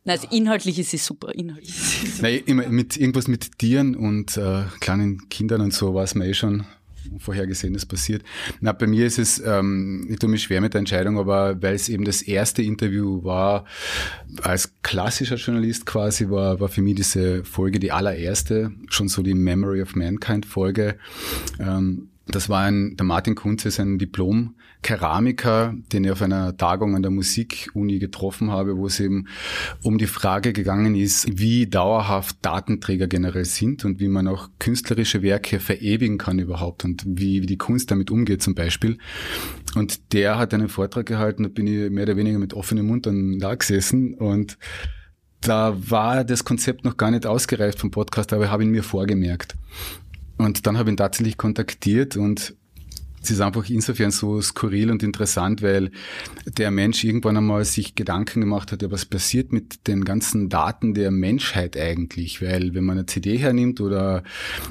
Nein, 0.05 0.17
also 0.17 0.27
inhaltlich 0.31 0.79
ist 0.79 0.91
sie 0.91 0.97
super. 0.97 1.33
Inhaltlich 1.33 1.69
ist 1.69 2.01
sie 2.01 2.07
super. 2.07 2.23
Nein, 2.23 2.41
immer 2.45 2.67
mit 2.67 2.97
irgendwas 2.97 3.27
mit 3.27 3.57
Tieren 3.57 3.95
und 3.95 4.37
äh, 4.37 4.63
kleinen 4.79 5.29
Kindern 5.29 5.61
und 5.61 5.73
so 5.73 5.93
weiß 5.93 6.15
man 6.15 6.27
eh 6.27 6.33
schon, 6.33 6.65
Vorhergesehenes 7.19 7.85
passiert. 7.85 8.23
Na, 8.59 8.71
bei 8.71 8.87
mir 8.87 9.05
ist 9.05 9.19
es, 9.19 9.41
ähm, 9.45 10.07
ich 10.09 10.19
tue 10.19 10.29
mich 10.29 10.43
schwer 10.43 10.61
mit 10.61 10.73
der 10.73 10.79
Entscheidung, 10.79 11.17
aber 11.19 11.61
weil 11.61 11.75
es 11.75 11.89
eben 11.89 12.05
das 12.05 12.21
erste 12.21 12.61
Interview 12.61 13.23
war, 13.23 13.65
als 14.41 14.73
klassischer 14.81 15.35
Journalist 15.35 15.85
quasi, 15.85 16.29
war, 16.29 16.59
war 16.59 16.69
für 16.69 16.81
mich 16.81 16.95
diese 16.95 17.43
Folge 17.43 17.79
die 17.79 17.91
allererste, 17.91 18.71
schon 18.89 19.07
so 19.07 19.21
die 19.21 19.33
Memory 19.33 19.81
of 19.81 19.95
Mankind 19.95 20.45
Folge. 20.45 20.97
Ähm, 21.59 22.09
das 22.27 22.49
war 22.49 22.63
ein, 22.63 22.95
der 22.95 23.05
Martin 23.05 23.35
Kunze 23.35 23.67
ist 23.67 23.79
ein 23.79 23.97
Diplom-Keramiker, 24.83 25.73
den 25.91 26.03
ich 26.03 26.11
auf 26.11 26.21
einer 26.21 26.55
Tagung 26.57 26.95
an 26.95 27.01
der 27.01 27.11
Musikuni 27.11 27.99
getroffen 27.99 28.51
habe, 28.51 28.77
wo 28.77 28.87
es 28.87 28.99
eben 28.99 29.27
um 29.81 29.97
die 29.97 30.07
Frage 30.07 30.53
gegangen 30.53 30.95
ist, 30.95 31.39
wie 31.39 31.67
dauerhaft 31.67 32.37
Datenträger 32.41 33.07
generell 33.07 33.45
sind 33.45 33.85
und 33.85 33.99
wie 33.99 34.07
man 34.07 34.27
auch 34.27 34.49
künstlerische 34.59 35.21
Werke 35.21 35.59
verewigen 35.59 36.17
kann 36.17 36.39
überhaupt 36.39 36.85
und 36.85 37.03
wie, 37.05 37.41
wie 37.41 37.47
die 37.47 37.57
Kunst 37.57 37.91
damit 37.91 38.11
umgeht 38.11 38.43
zum 38.43 38.55
Beispiel. 38.55 38.97
Und 39.75 40.13
der 40.13 40.37
hat 40.37 40.53
einen 40.53 40.69
Vortrag 40.69 41.05
gehalten, 41.05 41.43
da 41.43 41.49
bin 41.49 41.67
ich 41.67 41.89
mehr 41.89 42.03
oder 42.03 42.17
weniger 42.17 42.39
mit 42.39 42.53
offenem 42.53 42.87
Mund 42.87 43.05
dann 43.05 43.39
da 43.39 43.55
gesessen 43.55 44.13
und 44.13 44.57
da 45.41 45.75
war 45.89 46.23
das 46.23 46.45
Konzept 46.45 46.85
noch 46.85 46.95
gar 46.95 47.11
nicht 47.11 47.25
ausgereift 47.25 47.79
vom 47.79 47.91
Podcast, 47.91 48.31
aber 48.31 48.45
ich 48.45 48.49
habe 48.49 48.63
ihn 48.63 48.69
mir 48.69 48.83
vorgemerkt. 48.83 49.55
Und 50.37 50.65
dann 50.65 50.77
habe 50.77 50.89
ich 50.89 50.93
ihn 50.93 50.97
tatsächlich 50.97 51.37
kontaktiert 51.37 52.15
und 52.15 52.55
es 53.23 53.31
ist 53.31 53.39
einfach 53.39 53.69
insofern 53.69 54.11
so 54.11 54.41
skurril 54.41 54.91
und 54.91 55.01
interessant, 55.01 55.61
weil 55.61 55.91
der 56.45 56.71
Mensch 56.71 57.03
irgendwann 57.03 57.37
einmal 57.37 57.63
sich 57.63 57.95
Gedanken 57.95 58.41
gemacht 58.41 58.71
hat, 58.71 58.81
ja, 58.81 58.91
was 58.91 59.05
passiert 59.05 59.53
mit 59.53 59.87
den 59.87 60.03
ganzen 60.03 60.49
Daten 60.49 60.93
der 60.93 61.09
Menschheit 61.09 61.77
eigentlich? 61.77 62.41
Weil 62.41 62.73
wenn 62.73 62.83
man 62.83 62.97
eine 62.97 63.05
CD 63.05 63.37
hernimmt 63.37 63.79
oder 63.79 64.23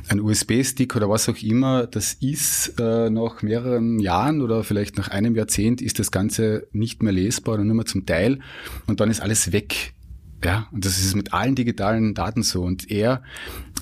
ein 0.09 0.21
USB-Stick 0.21 0.95
oder 0.95 1.09
was 1.09 1.29
auch 1.29 1.43
immer, 1.43 1.87
das 1.87 2.13
ist 2.15 2.79
äh, 2.79 3.09
nach 3.09 3.43
mehreren 3.43 3.99
Jahren 3.99 4.43
oder 4.43 4.65
vielleicht 4.65 4.99
nach 4.99 5.09
einem 5.09 5.35
Jahrzehnt 5.35 5.81
ist 5.81 5.99
das 5.99 6.11
Ganze 6.11 6.67
nicht 6.73 7.03
mehr 7.03 7.13
lesbar 7.13 7.55
oder 7.55 7.65
nur 7.65 7.77
mehr 7.77 7.87
zum 7.87 8.05
Teil 8.05 8.41
und 8.87 9.01
dann 9.01 9.11
ist 9.11 9.21
alles 9.21 9.53
weg. 9.53 9.95
Ja, 10.45 10.69
und 10.73 10.85
das 10.85 10.99
ist 10.99 11.15
mit 11.15 11.33
allen 11.33 11.55
digitalen 11.55 12.15
Daten 12.15 12.43
so. 12.43 12.63
Und 12.63 12.91
er 12.91 13.23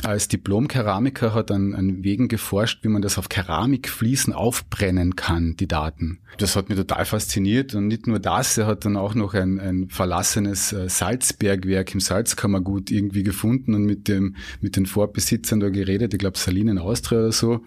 als 0.03 0.29
Diplom-Keramiker 0.29 1.35
hat 1.35 1.51
an, 1.51 1.75
an 1.75 2.05
Wegen 2.05 2.29
geforscht, 2.29 2.85
wie 2.85 2.89
man 2.89 3.03
das 3.03 3.19
auf 3.19 3.29
Keramikfliesen 3.29 4.33
aufbrennen 4.33 5.17
kann, 5.17 5.57
die 5.57 5.69
Daten. 5.69 6.21
Das 6.39 6.57
hat 6.57 6.69
mich 6.69 6.77
total 6.79 7.05
fasziniert. 7.05 7.75
Und 7.75 7.89
nicht 7.89 8.07
nur 8.07 8.19
das, 8.19 8.59
er 8.59 8.67
hat 8.67 8.85
dann 8.85 8.97
auch 8.97 9.15
noch 9.15 9.35
ein, 9.35 9.59
ein 9.59 9.89
verlassenes 9.89 10.73
äh, 10.73 10.89
Salzbergwerk 10.89 11.95
im 11.95 12.01
Salzkammergut 12.01 12.91
irgendwie 12.91 13.23
gefunden 13.23 13.75
und 13.75 13.85
mit 13.85 14.09
dem, 14.09 14.37
mit 14.61 14.77
den 14.77 14.87
Vorbesitzern 14.87 15.61
da 15.61 15.71
geredet, 15.71 16.13
ich 16.13 16.19
glaube 16.19 16.39
Salinen 16.39 16.79
Austria 16.79 17.21
oder 17.21 17.33
so. 17.33 17.65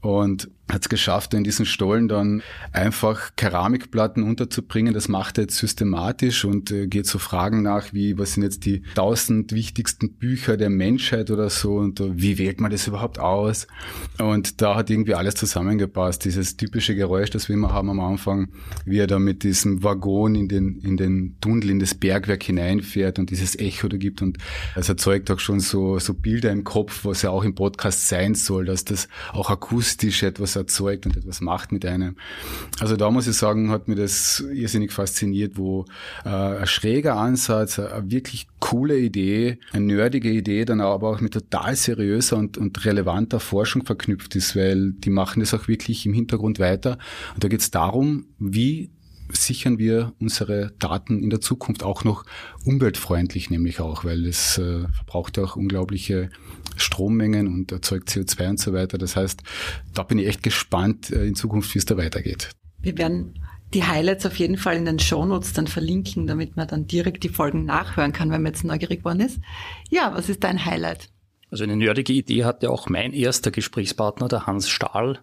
Und 0.00 0.50
hat 0.68 0.82
es 0.82 0.88
geschafft, 0.88 1.32
in 1.32 1.44
diesen 1.44 1.64
Stollen 1.64 2.08
dann 2.08 2.42
einfach 2.72 3.30
Keramikplatten 3.36 4.24
unterzubringen. 4.24 4.94
Das 4.94 5.06
macht 5.08 5.38
er 5.38 5.42
jetzt 5.42 5.58
systematisch 5.58 6.44
und 6.44 6.72
äh, 6.72 6.88
geht 6.88 7.06
so 7.06 7.18
Fragen 7.18 7.62
nach, 7.62 7.92
wie, 7.92 8.18
was 8.18 8.32
sind 8.32 8.42
jetzt 8.42 8.64
die 8.64 8.82
tausend 8.94 9.52
wichtigsten 9.52 10.14
Bücher 10.14 10.56
der 10.56 10.70
Menschheit 10.70 11.30
oder 11.30 11.50
so 11.50 11.76
und 11.76 12.00
uh, 12.00 12.12
wie 12.16 12.38
wählt 12.38 12.60
man 12.60 12.72
das 12.72 12.88
überhaupt 12.88 13.20
aus? 13.20 13.68
Und 14.18 14.60
da 14.60 14.74
hat 14.74 14.90
irgendwie 14.90 15.14
alles 15.14 15.36
zusammengepasst. 15.36 16.24
Dieses 16.24 16.56
typische 16.56 16.96
Geräusch, 16.96 17.30
das 17.30 17.48
wir 17.48 17.54
immer 17.54 17.72
haben 17.72 17.90
am 17.90 18.00
Anfang, 18.00 18.48
wie 18.84 18.98
er 18.98 19.06
da 19.06 19.20
mit 19.20 19.44
diesem 19.44 19.84
Waggon 19.84 20.34
in 20.34 20.48
den, 20.48 20.80
in 20.80 20.96
den 20.96 21.36
Tunnel, 21.40 21.70
in 21.70 21.78
das 21.78 21.94
Bergwerk 21.94 22.42
hineinfährt 22.42 23.20
und 23.20 23.30
dieses 23.30 23.56
Echo 23.56 23.86
da 23.86 23.96
gibt 23.98 24.20
und 24.20 24.38
es 24.74 24.88
erzeugt 24.88 25.30
auch 25.30 25.38
schon 25.38 25.60
so, 25.60 26.00
so 26.00 26.12
Bilder 26.12 26.50
im 26.50 26.64
Kopf, 26.64 27.04
was 27.04 27.22
ja 27.22 27.30
auch 27.30 27.44
im 27.44 27.54
Podcast 27.54 28.08
sein 28.08 28.34
soll, 28.34 28.64
dass 28.64 28.84
das 28.84 29.08
auch 29.32 29.48
akustisch 29.50 30.24
etwas 30.24 30.55
erzeugt 30.56 31.06
und 31.06 31.16
etwas 31.16 31.40
macht 31.40 31.72
mit 31.72 31.84
einem. 31.84 32.16
Also 32.80 32.96
da 32.96 33.10
muss 33.10 33.26
ich 33.26 33.36
sagen, 33.36 33.70
hat 33.70 33.88
mir 33.88 33.94
das 33.94 34.40
irrsinnig 34.52 34.92
fasziniert, 34.92 35.56
wo 35.56 35.84
äh, 36.24 36.28
ein 36.28 36.66
schräger 36.66 37.16
Ansatz, 37.16 37.78
eine 37.78 38.10
wirklich 38.10 38.48
coole 38.60 38.98
Idee, 38.98 39.58
eine 39.72 39.86
nerdige 39.86 40.30
Idee, 40.30 40.64
dann 40.64 40.80
aber 40.80 41.10
auch 41.10 41.20
mit 41.20 41.34
total 41.34 41.76
seriöser 41.76 42.36
und, 42.36 42.58
und 42.58 42.84
relevanter 42.84 43.40
Forschung 43.40 43.84
verknüpft 43.84 44.34
ist, 44.36 44.56
weil 44.56 44.92
die 44.92 45.10
machen 45.10 45.40
das 45.40 45.54
auch 45.54 45.68
wirklich 45.68 46.06
im 46.06 46.12
Hintergrund 46.12 46.58
weiter. 46.58 46.98
Und 47.34 47.44
da 47.44 47.48
geht 47.48 47.60
es 47.60 47.70
darum, 47.70 48.26
wie 48.38 48.90
sichern 49.32 49.78
wir 49.78 50.12
unsere 50.20 50.72
Daten 50.78 51.22
in 51.22 51.30
der 51.30 51.40
Zukunft 51.40 51.82
auch 51.82 52.04
noch 52.04 52.24
umweltfreundlich, 52.64 53.50
nämlich 53.50 53.80
auch, 53.80 54.04
weil 54.04 54.26
es 54.26 54.58
äh, 54.58 54.86
verbraucht 54.88 55.36
ja 55.36 55.44
auch 55.44 55.56
unglaubliche 55.56 56.30
Strommengen 56.76 57.46
und 57.46 57.72
erzeugt 57.72 58.08
CO2 58.08 58.50
und 58.50 58.60
so 58.60 58.72
weiter. 58.72 58.98
Das 58.98 59.16
heißt, 59.16 59.42
da 59.94 60.02
bin 60.02 60.18
ich 60.18 60.26
echt 60.26 60.42
gespannt 60.42 61.10
äh, 61.10 61.26
in 61.26 61.34
Zukunft, 61.34 61.74
wie 61.74 61.78
es 61.78 61.84
da 61.84 61.96
weitergeht. 61.96 62.50
Wir 62.80 62.96
werden 62.98 63.34
die 63.74 63.84
Highlights 63.84 64.26
auf 64.26 64.36
jeden 64.36 64.56
Fall 64.56 64.76
in 64.76 64.84
den 64.84 64.98
Shownotes 64.98 65.52
dann 65.52 65.66
verlinken, 65.66 66.26
damit 66.26 66.56
man 66.56 66.68
dann 66.68 66.86
direkt 66.86 67.24
die 67.24 67.28
Folgen 67.28 67.64
nachhören 67.64 68.12
kann, 68.12 68.30
wenn 68.30 68.42
man 68.42 68.52
jetzt 68.52 68.64
neugierig 68.64 69.00
geworden 69.00 69.20
ist. 69.20 69.40
Ja, 69.90 70.14
was 70.14 70.28
ist 70.28 70.44
dein 70.44 70.64
Highlight? 70.64 71.10
Also 71.50 71.64
eine 71.64 71.76
nerdige 71.76 72.12
Idee 72.12 72.44
hatte 72.44 72.70
auch 72.70 72.88
mein 72.88 73.12
erster 73.12 73.50
Gesprächspartner, 73.50 74.28
der 74.28 74.46
Hans 74.46 74.68
Stahl. 74.68 75.20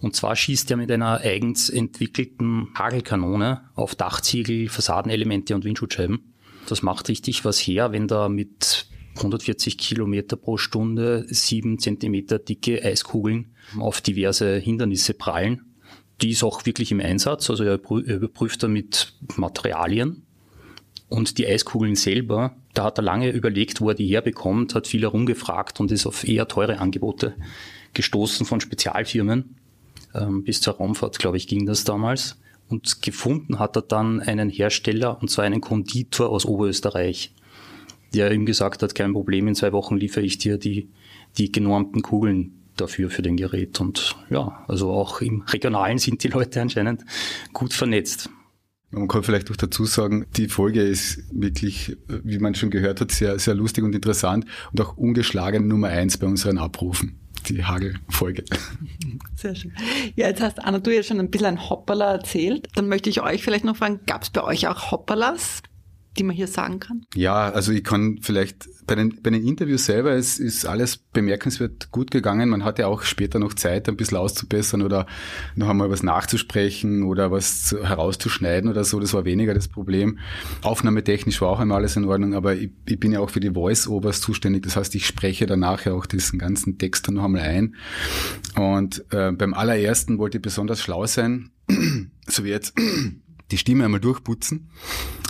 Und 0.00 0.14
zwar 0.14 0.36
schießt 0.36 0.70
er 0.70 0.76
mit 0.76 0.90
einer 0.90 1.20
eigens 1.20 1.70
entwickelten 1.70 2.68
Hagelkanone 2.74 3.62
auf 3.74 3.94
Dachziegel, 3.94 4.68
Fassadenelemente 4.68 5.54
und 5.54 5.64
Windschutzscheiben. 5.64 6.34
Das 6.68 6.82
macht 6.82 7.08
richtig 7.08 7.44
was 7.44 7.58
her, 7.58 7.92
wenn 7.92 8.06
da 8.06 8.28
mit 8.28 8.86
140 9.16 9.78
Kilometer 9.78 10.36
pro 10.36 10.58
Stunde 10.58 11.26
sieben 11.28 11.78
Zentimeter 11.78 12.38
dicke 12.38 12.84
Eiskugeln 12.84 13.52
auf 13.78 14.00
diverse 14.00 14.56
Hindernisse 14.56 15.14
prallen. 15.14 15.62
Die 16.22 16.30
ist 16.30 16.42
auch 16.42 16.66
wirklich 16.66 16.92
im 16.92 17.00
Einsatz, 17.00 17.48
also 17.50 17.64
er 17.64 17.80
überprüft 17.90 18.62
damit 18.62 19.14
Materialien. 19.36 20.22
Und 21.08 21.38
die 21.38 21.46
Eiskugeln 21.46 21.94
selber, 21.94 22.56
da 22.76 22.84
hat 22.84 22.98
er 22.98 23.02
lange 23.02 23.30
überlegt, 23.30 23.80
wo 23.80 23.88
er 23.88 23.94
die 23.94 24.06
herbekommt, 24.06 24.74
hat 24.74 24.86
viel 24.86 25.00
herumgefragt 25.00 25.80
und 25.80 25.90
ist 25.90 26.06
auf 26.06 26.28
eher 26.28 26.46
teure 26.46 26.78
Angebote 26.78 27.34
gestoßen 27.94 28.44
von 28.44 28.60
Spezialfirmen. 28.60 29.56
Ähm, 30.14 30.44
bis 30.44 30.60
zur 30.60 30.74
Raumfahrt, 30.74 31.18
glaube 31.18 31.38
ich, 31.38 31.48
ging 31.48 31.64
das 31.64 31.84
damals. 31.84 32.38
Und 32.68 33.00
gefunden 33.00 33.58
hat 33.58 33.76
er 33.76 33.82
dann 33.82 34.20
einen 34.20 34.50
Hersteller, 34.50 35.20
und 35.22 35.30
zwar 35.30 35.44
einen 35.44 35.60
Konditor 35.62 36.28
aus 36.28 36.44
Oberösterreich, 36.44 37.32
der 38.14 38.30
ihm 38.32 38.44
gesagt 38.44 38.82
hat, 38.82 38.94
kein 38.94 39.14
Problem, 39.14 39.48
in 39.48 39.54
zwei 39.54 39.72
Wochen 39.72 39.96
liefere 39.96 40.24
ich 40.24 40.36
dir 40.36 40.58
die, 40.58 40.90
die 41.38 41.50
genormten 41.50 42.02
Kugeln 42.02 42.60
dafür 42.76 43.08
für 43.08 43.22
den 43.22 43.38
Gerät. 43.38 43.80
Und 43.80 44.16
ja, 44.28 44.64
also 44.68 44.90
auch 44.90 45.22
im 45.22 45.42
Regionalen 45.42 45.96
sind 45.96 46.22
die 46.24 46.28
Leute 46.28 46.60
anscheinend 46.60 47.04
gut 47.54 47.72
vernetzt. 47.72 48.28
Man 48.96 49.08
kann 49.08 49.22
vielleicht 49.22 49.50
auch 49.50 49.56
dazu 49.56 49.84
sagen, 49.84 50.26
die 50.36 50.48
Folge 50.48 50.80
ist 50.80 51.22
wirklich, 51.30 51.96
wie 52.08 52.38
man 52.38 52.54
schon 52.54 52.70
gehört 52.70 53.00
hat, 53.00 53.12
sehr, 53.12 53.38
sehr 53.38 53.54
lustig 53.54 53.84
und 53.84 53.94
interessant 53.94 54.46
und 54.72 54.80
auch 54.80 54.96
ungeschlagen 54.96 55.68
Nummer 55.68 55.88
eins 55.88 56.16
bei 56.16 56.26
unseren 56.26 56.58
Abrufen 56.58 57.18
die 57.48 57.64
Hagelfolge. 57.64 58.44
Sehr 59.36 59.54
schön. 59.54 59.72
Ja, 60.16 60.28
jetzt 60.28 60.40
hast 60.40 60.58
Anna, 60.64 60.78
du 60.78 60.92
ja 60.92 61.02
schon 61.02 61.20
ein 61.20 61.30
bisschen 61.30 61.46
ein 61.46 61.68
Hopperler 61.70 62.06
erzählt. 62.06 62.68
Dann 62.74 62.88
möchte 62.88 63.10
ich 63.10 63.20
euch 63.22 63.44
vielleicht 63.44 63.64
noch 63.64 63.76
fragen, 63.76 64.00
gab 64.06 64.22
es 64.22 64.30
bei 64.30 64.42
euch 64.42 64.66
auch 64.66 64.90
Hopperlas? 64.90 65.62
Die 66.18 66.24
man 66.24 66.34
hier 66.34 66.46
sagen 66.46 66.80
kann? 66.80 67.06
Ja, 67.14 67.50
also 67.50 67.72
ich 67.72 67.84
kann 67.84 68.18
vielleicht 68.22 68.68
bei 68.86 68.94
den, 68.94 69.20
bei 69.22 69.30
den 69.30 69.46
Interviews 69.46 69.86
selber 69.86 70.14
ist, 70.14 70.38
ist 70.38 70.64
alles 70.64 70.96
bemerkenswert 70.96 71.90
gut 71.90 72.10
gegangen. 72.10 72.48
Man 72.48 72.64
hatte 72.64 72.86
auch 72.86 73.02
später 73.02 73.38
noch 73.38 73.54
Zeit, 73.54 73.88
ein 73.88 73.96
bisschen 73.96 74.18
auszubessern 74.18 74.82
oder 74.82 75.06
noch 75.54 75.68
einmal 75.68 75.90
was 75.90 76.02
nachzusprechen 76.02 77.02
oder 77.02 77.30
was 77.30 77.64
zu, 77.64 77.84
herauszuschneiden 77.84 78.70
oder 78.70 78.84
so. 78.84 79.00
Das 79.00 79.12
war 79.14 79.24
weniger 79.24 79.54
das 79.54 79.68
Problem. 79.68 80.18
Aufnahmetechnisch 80.62 81.40
war 81.40 81.48
auch 81.48 81.60
einmal 81.60 81.78
alles 81.78 81.96
in 81.96 82.04
Ordnung, 82.04 82.34
aber 82.34 82.54
ich, 82.54 82.70
ich 82.86 83.00
bin 83.00 83.12
ja 83.12 83.20
auch 83.20 83.30
für 83.30 83.40
die 83.40 83.50
Voice-Overs 83.50 84.20
zuständig. 84.20 84.62
Das 84.62 84.76
heißt, 84.76 84.94
ich 84.94 85.06
spreche 85.06 85.46
danach 85.46 85.84
ja 85.84 85.92
auch 85.92 86.06
diesen 86.06 86.38
ganzen 86.38 86.78
Text 86.78 87.08
dann 87.08 87.14
noch 87.14 87.24
einmal 87.24 87.42
ein. 87.42 87.74
Und 88.54 89.04
äh, 89.12 89.32
beim 89.32 89.54
allerersten 89.54 90.18
wollte 90.18 90.38
ich 90.38 90.42
besonders 90.42 90.80
schlau 90.80 91.06
sein, 91.06 91.50
so 92.26 92.44
wie 92.44 92.50
jetzt 92.50 92.74
die 93.50 93.58
Stimme 93.58 93.84
einmal 93.84 94.00
durchputzen. 94.00 94.70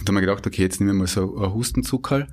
Da 0.06 0.10
haben 0.10 0.20
wir 0.20 0.20
gedacht, 0.20 0.46
okay, 0.46 0.62
jetzt 0.62 0.78
nehmen 0.78 0.92
wir 0.92 0.98
mal 1.00 1.06
so 1.08 1.36
ein 1.36 1.52
Hustenzuckerl. 1.52 2.28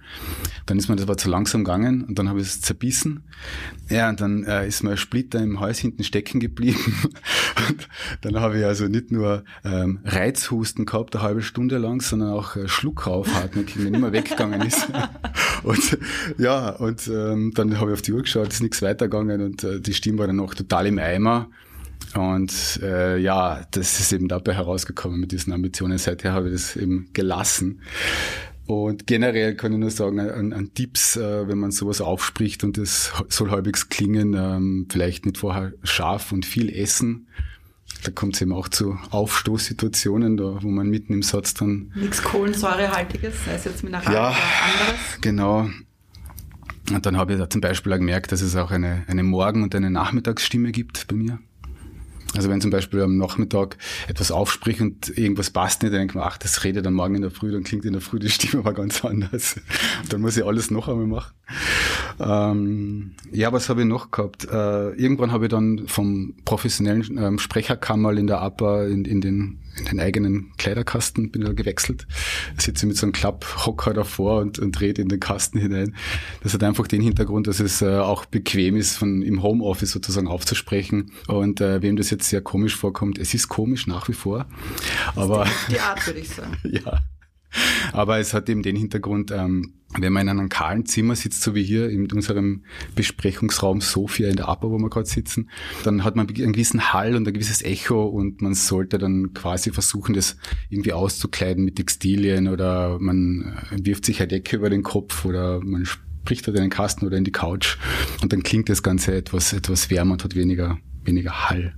Dann 0.67 0.77
ist 0.77 0.89
mir 0.89 0.95
das 0.95 1.05
aber 1.05 1.17
zu 1.17 1.27
langsam 1.27 1.63
gegangen 1.63 2.03
und 2.03 2.19
dann 2.19 2.29
habe 2.29 2.39
ich 2.39 2.45
es 2.45 2.61
zerbissen. 2.61 3.23
Ja, 3.89 4.09
und 4.09 4.21
dann 4.21 4.43
äh, 4.43 4.67
ist 4.67 4.83
mir 4.83 4.91
ein 4.91 4.97
Splitter 4.97 5.39
im 5.39 5.59
Hals 5.59 5.79
hinten 5.79 6.03
stecken 6.03 6.39
geblieben. 6.39 6.77
und 7.67 7.87
dann 8.21 8.39
habe 8.39 8.59
ich 8.59 8.65
also 8.65 8.87
nicht 8.87 9.11
nur 9.11 9.43
ähm, 9.65 10.01
Reizhusten 10.05 10.85
gehabt, 10.85 11.15
eine 11.15 11.23
halbe 11.23 11.41
Stunde 11.41 11.79
lang, 11.79 12.01
sondern 12.01 12.29
auch 12.29 12.55
äh, 12.55 12.67
Schluckaufatmung, 12.67 13.65
der 13.65 13.89
nicht 13.89 13.99
mehr 13.99 14.11
weggegangen 14.11 14.61
ist. 14.61 14.87
und 15.63 15.97
ja, 16.37 16.69
und 16.69 17.07
ähm, 17.07 17.53
dann 17.55 17.79
habe 17.79 17.89
ich 17.89 17.95
auf 17.95 18.01
die 18.03 18.13
Uhr 18.13 18.21
geschaut, 18.21 18.49
ist 18.49 18.61
nichts 18.61 18.83
weitergegangen 18.83 19.41
und 19.41 19.63
äh, 19.63 19.81
die 19.81 19.95
Stimme 19.95 20.19
war 20.19 20.27
dann 20.27 20.35
noch 20.35 20.53
total 20.53 20.85
im 20.85 20.99
Eimer. 20.99 21.49
Und 22.15 22.79
äh, 22.83 23.17
ja, 23.17 23.65
das 23.71 23.99
ist 23.99 24.13
eben 24.13 24.27
dabei 24.27 24.53
herausgekommen 24.53 25.19
mit 25.19 25.31
diesen 25.31 25.51
Ambitionen. 25.53 25.97
Seither 25.97 26.33
habe 26.33 26.47
ich 26.47 26.53
das 26.53 26.75
eben 26.75 27.09
gelassen. 27.13 27.81
Und 28.65 29.07
generell 29.07 29.55
kann 29.55 29.73
ich 29.73 29.79
nur 29.79 29.91
sagen, 29.91 30.19
an, 30.19 30.53
an 30.53 30.73
Tipps, 30.73 31.17
äh, 31.17 31.47
wenn 31.47 31.57
man 31.57 31.71
sowas 31.71 31.99
aufspricht 31.99 32.63
und 32.63 32.77
es 32.77 33.11
soll 33.27 33.51
halbwegs 33.51 33.89
klingen, 33.89 34.35
ähm, 34.37 34.87
vielleicht 34.89 35.25
nicht 35.25 35.37
vorher 35.37 35.73
scharf 35.83 36.31
und 36.31 36.45
viel 36.45 36.69
essen. 36.69 37.27
Da 38.03 38.11
kommt 38.11 38.35
es 38.35 38.41
eben 38.41 38.53
auch 38.53 38.69
zu 38.69 38.97
Aufstoßsituationen, 39.11 40.37
da, 40.37 40.59
wo 40.61 40.67
man 40.69 40.89
mitten 40.89 41.13
im 41.13 41.23
Satz 41.23 41.53
dann... 41.53 41.91
Nichts 41.95 42.23
Kohlensäurehaltiges, 42.23 43.33
sei 43.45 43.55
es 43.55 43.65
jetzt 43.65 43.83
Mineral 43.83 44.13
ja, 44.13 44.29
oder 44.29 44.37
anderes. 44.37 45.21
genau. 45.21 45.69
Und 46.91 47.05
dann 47.05 47.17
habe 47.17 47.33
ich 47.33 47.39
da 47.39 47.49
zum 47.49 47.61
Beispiel 47.61 47.93
auch 47.93 47.97
gemerkt, 47.97 48.31
dass 48.31 48.41
es 48.41 48.55
auch 48.55 48.71
eine, 48.71 49.03
eine 49.07 49.23
Morgen- 49.23 49.63
und 49.63 49.75
eine 49.75 49.89
Nachmittagsstimme 49.89 50.71
gibt 50.71 51.07
bei 51.07 51.15
mir. 51.15 51.39
Also 52.35 52.49
wenn 52.49 52.61
zum 52.61 52.71
Beispiel 52.71 53.01
am 53.01 53.17
Nachmittag 53.17 53.77
etwas 54.07 54.31
aufspricht 54.31 54.81
und 54.81 55.15
irgendwas 55.17 55.51
passt 55.51 55.83
nicht, 55.83 55.93
dann 55.93 56.07
ich 56.07 56.15
mir, 56.15 56.23
ach, 56.23 56.37
das 56.37 56.63
redet 56.63 56.85
dann 56.85 56.93
morgen 56.93 57.15
in 57.15 57.21
der 57.21 57.31
Früh, 57.31 57.51
dann 57.51 57.63
klingt 57.63 57.85
in 57.85 57.93
der 57.93 58.01
Früh 58.01 58.19
die 58.19 58.29
Stimme 58.29 58.63
aber 58.63 58.73
ganz 58.73 59.05
anders. 59.05 59.59
dann 60.09 60.21
muss 60.21 60.37
ich 60.37 60.45
alles 60.45 60.71
noch 60.71 60.87
einmal 60.87 61.07
machen. 61.07 61.33
Ähm, 62.19 63.11
ja, 63.31 63.53
was 63.53 63.69
habe 63.69 63.81
ich 63.81 63.87
noch 63.87 64.11
gehabt? 64.11 64.45
Äh, 64.45 64.91
irgendwann 64.91 65.31
habe 65.31 65.45
ich 65.45 65.51
dann 65.51 65.87
vom 65.87 66.35
professionellen 66.45 67.17
ähm, 67.17 67.39
Sprecherkammerl 67.39 68.17
in 68.17 68.27
der 68.27 68.41
APA 68.41 68.85
in, 68.85 69.05
in, 69.05 69.21
den, 69.21 69.59
in 69.77 69.85
den 69.85 69.99
eigenen 69.99 70.51
Kleiderkasten 70.57 71.31
bin 71.31 71.41
da 71.41 71.53
gewechselt. 71.53 72.07
Sitze 72.57 72.85
mit 72.85 72.97
so 72.97 73.05
einem 73.05 73.13
Klapphocker 73.13 73.93
davor 73.93 74.41
und, 74.41 74.59
und 74.59 74.71
dreht 74.71 74.99
in 74.99 75.09
den 75.09 75.19
Kasten 75.19 75.59
hinein. 75.59 75.95
Das 76.41 76.53
hat 76.53 76.63
einfach 76.63 76.87
den 76.87 77.01
Hintergrund, 77.01 77.47
dass 77.47 77.59
es 77.59 77.81
äh, 77.81 77.97
auch 77.97 78.25
bequem 78.25 78.75
ist, 78.75 78.97
von 78.97 79.21
im 79.21 79.41
Homeoffice 79.41 79.91
sozusagen 79.91 80.27
aufzusprechen. 80.27 81.11
Und 81.27 81.61
äh, 81.61 81.81
wem 81.81 81.95
das 81.95 82.09
jetzt 82.09 82.29
sehr 82.29 82.41
komisch 82.41 82.75
vorkommt, 82.75 83.17
es 83.17 83.33
ist 83.33 83.47
komisch 83.47 83.87
nach 83.87 84.07
wie 84.07 84.13
vor. 84.13 84.47
Aber 85.15 85.47
die 85.69 85.79
Art 85.79 86.05
würde 86.05 86.19
ich 86.19 86.29
sagen. 86.29 86.57
ja. 86.63 87.01
Aber 87.91 88.19
es 88.19 88.33
hat 88.33 88.49
eben 88.49 88.63
den 88.63 88.75
Hintergrund, 88.75 89.31
ähm, 89.31 89.73
wenn 89.99 90.13
man 90.13 90.23
in 90.23 90.29
einem 90.29 90.49
kahlen 90.49 90.85
Zimmer 90.85 91.15
sitzt, 91.15 91.41
so 91.41 91.55
wie 91.55 91.63
hier 91.63 91.89
in 91.89 92.11
unserem 92.11 92.63
Besprechungsraum 92.95 93.81
Sophia 93.81 94.29
in 94.29 94.35
der 94.35 94.47
APA, 94.47 94.69
wo 94.69 94.77
wir 94.77 94.89
gerade 94.89 95.07
sitzen, 95.07 95.49
dann 95.83 96.03
hat 96.03 96.15
man 96.15 96.27
einen 96.27 96.53
gewissen 96.53 96.93
Hall 96.93 97.15
und 97.15 97.27
ein 97.27 97.33
gewisses 97.33 97.61
Echo 97.61 98.05
und 98.05 98.41
man 98.41 98.53
sollte 98.53 98.97
dann 98.97 99.33
quasi 99.33 99.71
versuchen, 99.71 100.13
das 100.13 100.37
irgendwie 100.69 100.93
auszukleiden 100.93 101.63
mit 101.63 101.75
Textilien 101.75 102.47
oder 102.47 102.99
man 102.99 103.57
äh, 103.71 103.85
wirft 103.85 104.05
sich 104.05 104.19
eine 104.19 104.27
Decke 104.27 104.57
über 104.57 104.69
den 104.69 104.83
Kopf 104.83 105.25
oder 105.25 105.59
man 105.61 105.85
spricht 105.85 106.47
halt 106.47 106.57
in 106.57 106.63
den 106.63 106.69
Kasten 106.69 107.05
oder 107.05 107.17
in 107.17 107.23
die 107.23 107.31
Couch 107.31 107.77
und 108.21 108.33
dann 108.33 108.43
klingt 108.43 108.69
das 108.69 108.83
Ganze 108.83 109.15
etwas, 109.15 109.53
etwas 109.53 109.89
wärmer 109.89 110.13
und 110.13 110.23
hat 110.23 110.35
weniger, 110.35 110.77
weniger 111.03 111.49
Hall. 111.49 111.75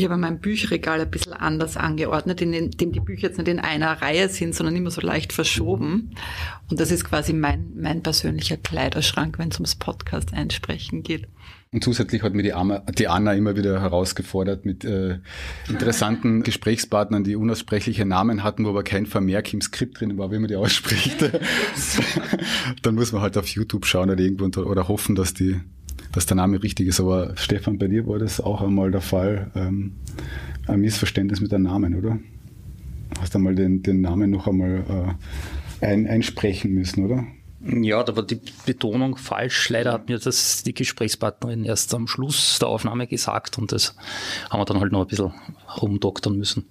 Ich 0.00 0.04
habe 0.06 0.16
mein 0.16 0.40
Bücherregal 0.40 0.98
ein 1.02 1.10
bisschen 1.10 1.34
anders 1.34 1.76
angeordnet, 1.76 2.40
in 2.40 2.70
dem 2.70 2.92
die 2.92 3.00
Bücher 3.00 3.28
jetzt 3.28 3.36
nicht 3.36 3.48
in 3.48 3.58
einer 3.58 4.00
Reihe 4.00 4.30
sind, 4.30 4.54
sondern 4.54 4.74
immer 4.74 4.90
so 4.90 5.02
leicht 5.02 5.34
verschoben. 5.34 6.14
Und 6.70 6.80
das 6.80 6.90
ist 6.90 7.04
quasi 7.04 7.34
mein, 7.34 7.72
mein 7.76 8.02
persönlicher 8.02 8.56
Kleiderschrank, 8.56 9.38
wenn 9.38 9.50
es 9.50 9.56
ums 9.56 9.74
Podcast 9.74 10.32
einsprechen 10.32 11.02
geht. 11.02 11.28
Und 11.70 11.84
zusätzlich 11.84 12.22
hat 12.22 12.32
mir 12.32 12.42
die, 12.42 12.54
Anna, 12.54 12.78
die 12.78 13.08
Anna 13.08 13.34
immer 13.34 13.56
wieder 13.56 13.78
herausgefordert 13.78 14.64
mit 14.64 14.86
äh, 14.86 15.18
interessanten 15.68 16.42
Gesprächspartnern, 16.44 17.22
die 17.22 17.36
unaussprechliche 17.36 18.06
Namen 18.06 18.42
hatten, 18.42 18.64
wo 18.64 18.70
aber 18.70 18.84
kein 18.84 19.04
Vermerk 19.04 19.52
im 19.52 19.60
Skript 19.60 20.00
drin 20.00 20.16
war, 20.16 20.32
wie 20.32 20.38
man 20.38 20.48
die 20.48 20.56
ausspricht. 20.56 21.30
Dann 22.82 22.94
muss 22.94 23.12
man 23.12 23.20
halt 23.20 23.36
auf 23.36 23.48
YouTube 23.48 23.84
schauen 23.84 24.08
oder 24.08 24.22
irgendwo 24.22 24.62
oder 24.62 24.88
hoffen, 24.88 25.14
dass 25.14 25.34
die 25.34 25.60
dass 26.12 26.26
der 26.26 26.36
Name 26.36 26.62
richtig 26.62 26.88
ist. 26.88 27.00
Aber 27.00 27.36
Stefan, 27.36 27.78
bei 27.78 27.88
dir 27.88 28.06
war 28.06 28.18
das 28.18 28.40
auch 28.40 28.62
einmal 28.62 28.90
der 28.90 29.00
Fall, 29.00 29.50
ähm, 29.54 29.92
ein 30.66 30.80
Missverständnis 30.80 31.40
mit 31.40 31.52
dem 31.52 31.62
Namen, 31.62 31.94
oder? 31.94 32.18
Hast 33.20 33.34
du 33.34 33.38
einmal 33.38 33.54
den, 33.54 33.82
den 33.82 34.00
Namen 34.00 34.30
noch 34.30 34.46
einmal 34.46 35.16
äh, 35.80 35.84
ein, 35.86 36.06
einsprechen 36.06 36.72
müssen, 36.72 37.04
oder? 37.04 37.26
Ja, 37.62 38.02
da 38.02 38.16
war 38.16 38.22
die 38.22 38.40
Betonung 38.64 39.16
falsch. 39.16 39.68
Leider 39.68 39.92
hat 39.92 40.08
mir 40.08 40.18
das 40.18 40.62
die 40.62 40.72
Gesprächspartnerin 40.72 41.64
erst 41.64 41.94
am 41.94 42.06
Schluss 42.06 42.58
der 42.58 42.68
Aufnahme 42.68 43.06
gesagt 43.06 43.58
und 43.58 43.72
das 43.72 43.94
haben 44.48 44.60
wir 44.60 44.64
dann 44.64 44.80
halt 44.80 44.92
noch 44.92 45.02
ein 45.02 45.06
bisschen 45.06 45.32
rumdoktern 45.80 46.36
müssen. 46.36 46.64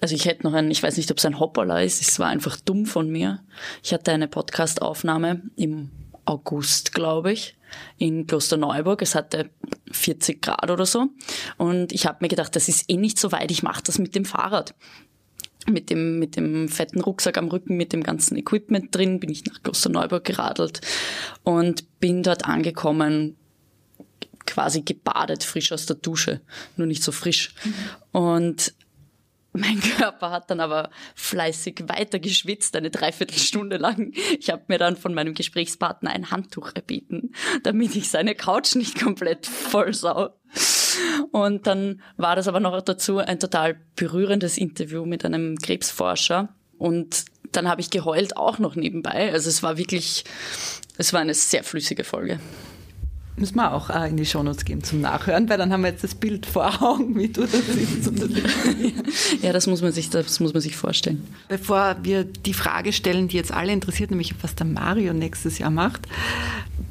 Also 0.00 0.14
ich 0.14 0.26
hätte 0.26 0.44
noch 0.44 0.54
einen, 0.54 0.70
ich 0.70 0.82
weiß 0.82 0.96
nicht, 0.96 1.10
ob 1.10 1.18
es 1.18 1.24
ein 1.24 1.38
Hoppala 1.38 1.82
ist, 1.82 2.00
es 2.02 2.18
war 2.18 2.28
einfach 2.28 2.56
dumm 2.56 2.86
von 2.86 3.10
mir. 3.10 3.40
Ich 3.82 3.92
hatte 3.92 4.12
eine 4.12 4.28
Podcast-Aufnahme 4.28 5.42
im 5.56 5.90
August, 6.24 6.92
glaube 6.92 7.32
ich, 7.32 7.57
in 7.98 8.26
Klosterneuburg. 8.26 9.02
Es 9.02 9.14
hatte 9.14 9.50
40 9.90 10.42
Grad 10.42 10.70
oder 10.70 10.86
so. 10.86 11.08
Und 11.56 11.92
ich 11.92 12.06
habe 12.06 12.18
mir 12.20 12.28
gedacht, 12.28 12.54
das 12.56 12.68
ist 12.68 12.88
eh 12.88 12.96
nicht 12.96 13.18
so 13.18 13.32
weit, 13.32 13.50
ich 13.50 13.62
mache 13.62 13.82
das 13.82 13.98
mit 13.98 14.14
dem 14.14 14.24
Fahrrad 14.24 14.74
mit 15.66 15.90
dem, 15.90 16.18
mit 16.18 16.36
dem 16.36 16.68
fetten 16.68 17.00
Rucksack 17.00 17.36
am 17.38 17.48
Rücken, 17.48 17.76
mit 17.76 17.92
dem 17.92 18.02
ganzen 18.02 18.36
Equipment 18.36 18.94
drin, 18.94 19.20
bin 19.20 19.30
ich 19.30 19.44
nach 19.44 19.62
Klosterneuburg 19.62 20.24
geradelt 20.24 20.80
und 21.42 22.00
bin 22.00 22.22
dort 22.22 22.46
angekommen, 22.46 23.36
quasi 24.46 24.82
gebadet, 24.82 25.44
frisch 25.44 25.72
aus 25.72 25.86
der 25.86 25.96
Dusche, 25.96 26.40
nur 26.76 26.86
nicht 26.86 27.02
so 27.02 27.12
frisch. 27.12 27.54
Mhm. 27.64 28.18
Und 28.20 28.74
mein 29.58 29.80
Körper 29.80 30.30
hat 30.30 30.50
dann 30.50 30.60
aber 30.60 30.90
fleißig 31.14 31.84
weiter 31.86 32.18
geschwitzt, 32.18 32.76
eine 32.76 32.90
Dreiviertelstunde 32.90 33.76
lang. 33.76 34.12
Ich 34.38 34.50
habe 34.50 34.64
mir 34.68 34.78
dann 34.78 34.96
von 34.96 35.14
meinem 35.14 35.34
Gesprächspartner 35.34 36.10
ein 36.10 36.30
Handtuch 36.30 36.72
erbeten, 36.74 37.32
damit 37.62 37.96
ich 37.96 38.10
seine 38.10 38.34
Couch 38.34 38.74
nicht 38.74 39.00
komplett 39.00 39.46
vollsau. 39.46 40.30
Und 41.32 41.66
dann 41.66 42.02
war 42.16 42.36
das 42.36 42.48
aber 42.48 42.60
noch 42.60 42.80
dazu 42.82 43.18
ein 43.18 43.38
total 43.38 43.80
berührendes 43.96 44.58
Interview 44.58 45.04
mit 45.04 45.24
einem 45.24 45.56
Krebsforscher. 45.56 46.48
Und 46.78 47.24
dann 47.52 47.68
habe 47.68 47.80
ich 47.80 47.90
geheult 47.90 48.36
auch 48.36 48.58
noch 48.58 48.76
nebenbei. 48.76 49.32
Also 49.32 49.48
es 49.48 49.62
war 49.62 49.78
wirklich, 49.78 50.24
es 50.96 51.12
war 51.12 51.20
eine 51.20 51.34
sehr 51.34 51.64
flüssige 51.64 52.04
Folge. 52.04 52.40
Müssen 53.38 53.56
wir 53.56 53.72
auch 53.72 53.90
äh, 53.90 54.08
in 54.08 54.16
die 54.16 54.26
Shownotes 54.26 54.64
geben 54.64 54.82
zum 54.82 55.00
Nachhören, 55.00 55.48
weil 55.48 55.58
dann 55.58 55.72
haben 55.72 55.82
wir 55.82 55.90
jetzt 55.90 56.04
das 56.04 56.14
Bild 56.14 56.46
vor 56.46 56.82
Augen, 56.82 57.16
wie 57.16 57.28
du 57.28 57.42
da 57.42 57.46
sitzt. 57.46 58.10
ja, 59.42 59.52
das 59.52 59.66
muss, 59.66 59.80
man 59.82 59.92
sich, 59.92 60.10
das 60.10 60.40
muss 60.40 60.52
man 60.52 60.62
sich 60.62 60.76
vorstellen. 60.76 61.26
Bevor 61.48 61.96
wir 62.02 62.24
die 62.24 62.54
Frage 62.54 62.92
stellen, 62.92 63.28
die 63.28 63.36
jetzt 63.36 63.52
alle 63.52 63.72
interessiert, 63.72 64.10
nämlich 64.10 64.34
was 64.42 64.54
der 64.54 64.66
Mario 64.66 65.12
nächstes 65.12 65.58
Jahr 65.58 65.70
macht, 65.70 66.08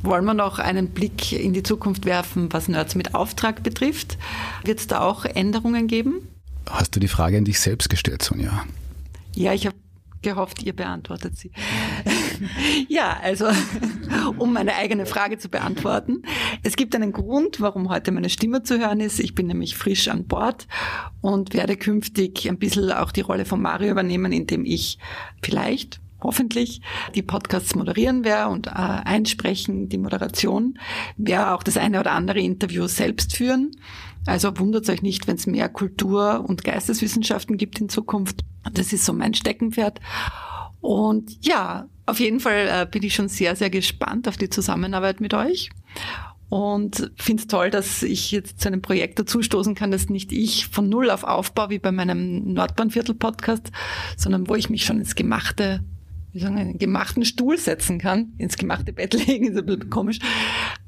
wollen 0.03 0.25
wir 0.25 0.33
noch 0.33 0.59
einen 0.59 0.89
Blick 0.89 1.33
in 1.33 1.53
die 1.53 1.63
Zukunft 1.63 2.05
werfen, 2.05 2.51
was 2.53 2.67
Nerds 2.67 2.95
mit 2.95 3.13
Auftrag 3.13 3.63
betrifft. 3.63 4.17
Wird 4.63 4.79
es 4.79 4.87
da 4.87 5.01
auch 5.01 5.25
Änderungen 5.25 5.87
geben? 5.87 6.27
Hast 6.69 6.95
du 6.95 6.99
die 6.99 7.07
Frage 7.07 7.37
an 7.37 7.45
dich 7.45 7.59
selbst 7.59 7.89
gestellt, 7.89 8.21
Sonja? 8.21 8.65
Ja, 9.35 9.53
ich 9.53 9.65
habe 9.65 9.75
gehofft, 10.21 10.63
ihr 10.63 10.75
beantwortet 10.75 11.37
sie. 11.37 11.51
ja, 12.87 13.17
also 13.21 13.47
um 14.37 14.53
meine 14.53 14.75
eigene 14.75 15.05
Frage 15.05 15.37
zu 15.37 15.49
beantworten. 15.49 16.23
Es 16.63 16.75
gibt 16.75 16.95
einen 16.95 17.11
Grund, 17.11 17.61
warum 17.61 17.89
heute 17.89 18.11
meine 18.11 18.29
Stimme 18.29 18.63
zu 18.63 18.79
hören 18.79 18.99
ist. 18.99 19.19
Ich 19.19 19.35
bin 19.35 19.47
nämlich 19.47 19.75
frisch 19.75 20.07
an 20.07 20.27
Bord 20.27 20.67
und 21.21 21.53
werde 21.53 21.77
künftig 21.77 22.47
ein 22.49 22.57
bisschen 22.57 22.91
auch 22.91 23.11
die 23.11 23.21
Rolle 23.21 23.45
von 23.45 23.61
Mario 23.61 23.91
übernehmen, 23.91 24.31
indem 24.31 24.65
ich 24.65 24.97
vielleicht 25.41 25.99
hoffentlich 26.21 26.81
die 27.15 27.21
Podcasts 27.21 27.75
moderieren 27.75 28.23
werde 28.23 28.51
und 28.51 28.67
äh, 28.67 28.71
einsprechen, 28.71 29.87
die 29.87 29.99
Moderation, 29.99 30.79
werde 31.15 31.53
auch 31.53 31.63
das 31.63 31.77
eine 31.77 31.99
oder 31.99 32.11
andere 32.11 32.39
Interview 32.39 32.87
selbst 32.87 33.35
führen. 33.35 33.71
Also 34.25 34.57
wundert 34.59 34.89
euch 34.89 35.01
nicht, 35.01 35.27
wenn 35.27 35.37
es 35.37 35.47
mehr 35.47 35.69
Kultur- 35.69 36.43
und 36.47 36.63
Geisteswissenschaften 36.63 37.57
gibt 37.57 37.79
in 37.79 37.87
Zukunft. 37.87 38.41
Das 38.73 38.91
ist 38.91 39.05
so 39.05 39.13
mein 39.13 39.33
Steckenpferd. 39.33 40.01
Und 40.87 41.45
ja, 41.45 41.89
auf 42.05 42.21
jeden 42.21 42.39
Fall 42.39 42.69
äh, 42.69 42.87
bin 42.89 43.03
ich 43.03 43.13
schon 43.13 43.27
sehr, 43.27 43.57
sehr 43.57 43.69
gespannt 43.69 44.25
auf 44.29 44.37
die 44.37 44.49
Zusammenarbeit 44.49 45.19
mit 45.19 45.33
euch. 45.33 45.69
Und 46.47 47.11
finde 47.17 47.41
es 47.41 47.47
toll, 47.47 47.71
dass 47.71 48.03
ich 48.03 48.31
jetzt 48.31 48.61
zu 48.61 48.69
einem 48.69 48.81
Projekt 48.81 49.19
dazustoßen 49.19 49.75
kann, 49.75 49.91
das 49.91 50.07
nicht 50.07 50.31
ich 50.31 50.67
von 50.67 50.87
Null 50.87 51.11
auf 51.11 51.25
aufbaue, 51.25 51.71
wie 51.71 51.79
bei 51.79 51.91
meinem 51.91 52.53
Nordbahnviertel-Podcast, 52.53 53.69
sondern 54.15 54.47
wo 54.47 54.55
ich 54.55 54.69
mich 54.69 54.85
schon 54.85 54.99
ins 54.99 55.15
gemachte 55.15 55.83
wie 56.31 56.39
sagen, 56.39 56.57
einen 56.57 56.77
gemachten 56.77 57.25
Stuhl 57.25 57.57
setzen 57.57 57.99
kann. 57.99 58.31
Ins 58.37 58.55
gemachte 58.55 58.93
Bett 58.93 59.11
legen 59.27 59.47
ist 59.47 59.57
ein 59.57 59.65
bisschen 59.65 59.89
komisch. 59.89 60.19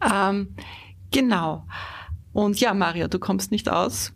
Ähm, 0.01 0.55
genau. 1.11 1.65
Und 2.31 2.57
ja, 2.61 2.73
Maria, 2.73 3.09
du 3.09 3.19
kommst 3.19 3.51
nicht 3.51 3.67
aus. 3.67 4.13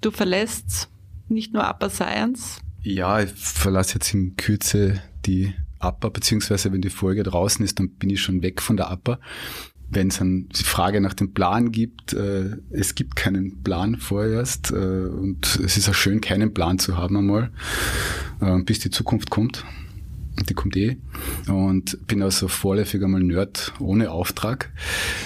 Du 0.00 0.10
verlässt 0.10 0.88
nicht 1.28 1.52
nur 1.52 1.70
Upper 1.70 1.88
Science. 1.88 2.62
Ja, 2.82 3.20
ich 3.20 3.30
verlasse 3.30 3.94
jetzt 3.94 4.14
in 4.14 4.36
Kürze 4.36 5.00
die 5.26 5.52
Upper, 5.80 6.10
beziehungsweise 6.10 6.72
wenn 6.72 6.82
die 6.82 6.90
Folge 6.90 7.22
draußen 7.22 7.64
ist, 7.64 7.78
dann 7.78 7.90
bin 7.90 8.10
ich 8.10 8.20
schon 8.20 8.42
weg 8.42 8.60
von 8.60 8.76
der 8.76 8.90
Upper. 8.90 9.18
Wenn 9.92 10.08
es 10.08 10.20
eine 10.20 10.44
Frage 10.54 11.00
nach 11.00 11.14
dem 11.14 11.32
Plan 11.32 11.72
gibt, 11.72 12.12
äh, 12.12 12.56
es 12.70 12.94
gibt 12.94 13.16
keinen 13.16 13.62
Plan 13.62 13.96
vorerst 13.96 14.70
äh, 14.70 14.74
und 14.74 15.58
es 15.64 15.76
ist 15.76 15.88
auch 15.88 15.94
schön, 15.94 16.20
keinen 16.20 16.54
Plan 16.54 16.78
zu 16.78 16.96
haben 16.96 17.16
einmal, 17.16 17.50
äh, 18.40 18.58
bis 18.62 18.78
die 18.78 18.90
Zukunft 18.90 19.30
kommt 19.30 19.64
die 20.48 20.54
kommt 20.54 20.76
eh. 20.76 20.96
Und 21.48 22.06
bin 22.06 22.22
also 22.22 22.48
vorläufig 22.48 23.02
einmal 23.02 23.22
Nerd 23.22 23.72
ohne 23.78 24.10
Auftrag. 24.10 24.70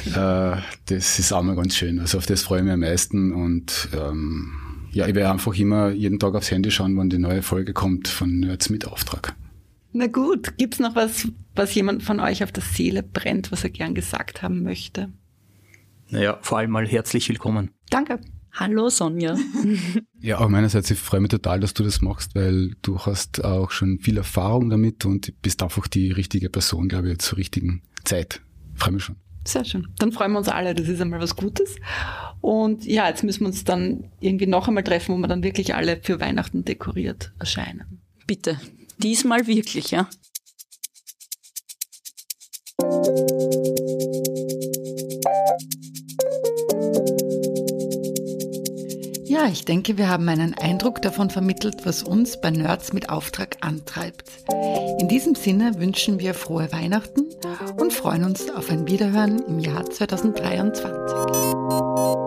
Äh, 0.07 0.57
das 0.87 1.19
ist 1.19 1.33
auch 1.33 1.43
mal 1.43 1.57
ganz 1.57 1.77
schön. 1.77 2.01
Also 2.01 2.19
auf 2.19 2.27
das 2.27 2.43
freue 2.43 2.59
ich 2.61 2.65
mich 2.65 2.73
am 2.73 2.81
meisten. 2.81 3.33
Und 3.33 3.89
ähm, 3.95 4.53
ja, 4.95 5.07
ich 5.07 5.15
werde 5.15 5.31
einfach 5.31 5.55
immer 5.55 5.91
jeden 5.91 6.19
Tag 6.19 6.35
aufs 6.35 6.51
Handy 6.51 6.71
schauen, 6.71 6.97
wann 6.97 7.11
die 7.11 7.19
neue 7.19 7.43
Folge 7.43 7.73
kommt 7.73 8.09
von 8.09 8.41
Nerds 8.41 8.71
mit 8.71 8.87
Auftrag. 8.87 9.35
Na 9.93 10.07
gut, 10.07 10.57
gibt's 10.57 10.79
noch 10.79 10.95
was, 10.95 11.29
was 11.55 11.75
jemand 11.75 12.03
von 12.03 12.21
euch 12.21 12.43
auf 12.43 12.53
der 12.53 12.63
Seele 12.63 13.03
brennt, 13.03 13.53
was 13.53 13.65
er 13.65 13.71
gern 13.71 13.95
gesagt 13.95 14.43
haben 14.43 14.63
möchte? 14.63 15.13
Naja, 16.09 16.39
vor 16.43 16.59
allem 16.59 16.71
mal 16.71 16.87
herzlich 16.87 17.29
willkommen. 17.29 17.71
Danke. 17.91 18.21
Hallo 18.53 18.89
Sonja. 18.89 19.37
ja, 20.21 20.39
auch 20.39 20.49
meinerseits, 20.49 20.91
ich 20.91 20.99
freue 20.99 21.21
mich 21.21 21.31
total, 21.31 21.59
dass 21.59 21.75
du 21.75 21.83
das 21.83 22.01
machst, 22.01 22.37
weil 22.37 22.77
du 22.83 23.01
hast 23.01 23.45
auch 23.45 23.73
schon 23.73 23.99
viel 23.99 24.17
Erfahrung 24.17 24.71
damit 24.71 25.05
und 25.05 25.33
bist 25.43 25.61
einfach 25.63 25.89
die 25.89 26.13
richtige 26.13 26.51
Person, 26.51 26.89
glaube 26.89 27.11
ich, 27.11 27.19
zur 27.19 27.39
richtigen 27.39 27.83
Zeit. 28.05 28.43
Freue 28.75 28.95
mich 28.95 29.05
schon. 29.05 29.17
Sehr 29.47 29.65
schön. 29.65 29.89
Dann 29.99 30.13
freuen 30.13 30.33
wir 30.33 30.39
uns 30.39 30.49
alle. 30.49 30.75
Das 30.75 30.89
ist 30.89 31.01
einmal 31.01 31.21
was 31.21 31.37
Gutes. 31.37 31.77
Und 32.41 32.85
ja, 32.85 33.09
jetzt 33.09 33.23
müssen 33.23 33.41
wir 33.41 33.49
uns 33.49 33.65
dann 33.65 34.11
irgendwie 34.21 34.47
noch 34.47 34.69
einmal 34.69 34.85
treffen, 34.85 35.15
wo 35.15 35.19
wir 35.19 35.29
dann 35.29 35.43
wirklich 35.43 35.75
alle 35.75 35.99
für 36.03 36.21
Weihnachten 36.21 36.65
dekoriert 36.65 37.33
erscheinen. 37.39 38.01
Bitte. 38.27 38.61
Diesmal 38.99 39.47
wirklich, 39.47 39.91
ja. 39.91 40.09
Ich 49.51 49.65
denke, 49.65 49.99
wir 49.99 50.09
haben 50.09 50.29
einen 50.29 50.55
Eindruck 50.55 51.03
davon 51.03 51.31
vermittelt, 51.31 51.85
was 51.85 52.03
uns 52.03 52.41
bei 52.41 52.51
Nerds 52.51 52.93
mit 52.93 53.11
Auftrag 53.11 53.57
antreibt. 53.61 54.31
In 54.99 55.09
diesem 55.09 55.35
Sinne 55.35 55.79
wünschen 55.79 56.19
wir 56.19 56.35
frohe 56.35 56.73
Weihnachten 56.73 57.27
und 57.79 57.93
freuen 57.93 58.25
uns 58.25 58.51
auf 58.51 58.71
ein 58.71 58.87
Wiederhören 58.87 59.43
im 59.47 59.59
Jahr 59.59 59.85
2023. 59.85 62.24